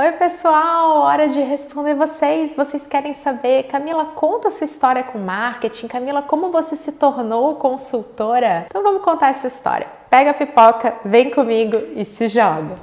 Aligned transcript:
Oi, 0.00 0.12
pessoal! 0.12 1.00
Hora 1.00 1.28
de 1.28 1.40
responder 1.40 1.94
vocês. 1.94 2.56
Vocês 2.56 2.86
querem 2.86 3.12
saber, 3.12 3.64
Camila, 3.64 4.06
conta 4.06 4.50
sua 4.50 4.64
história 4.64 5.02
com 5.02 5.18
marketing. 5.18 5.88
Camila, 5.88 6.22
como 6.22 6.50
você 6.50 6.74
se 6.74 6.92
tornou 6.92 7.56
consultora? 7.56 8.64
Então 8.66 8.82
vamos 8.82 9.02
contar 9.02 9.28
essa 9.28 9.46
história. 9.46 9.86
Pega 10.08 10.30
a 10.30 10.34
pipoca, 10.34 10.94
vem 11.04 11.28
comigo 11.28 11.76
e 11.94 12.06
se 12.06 12.30
joga. 12.30 12.78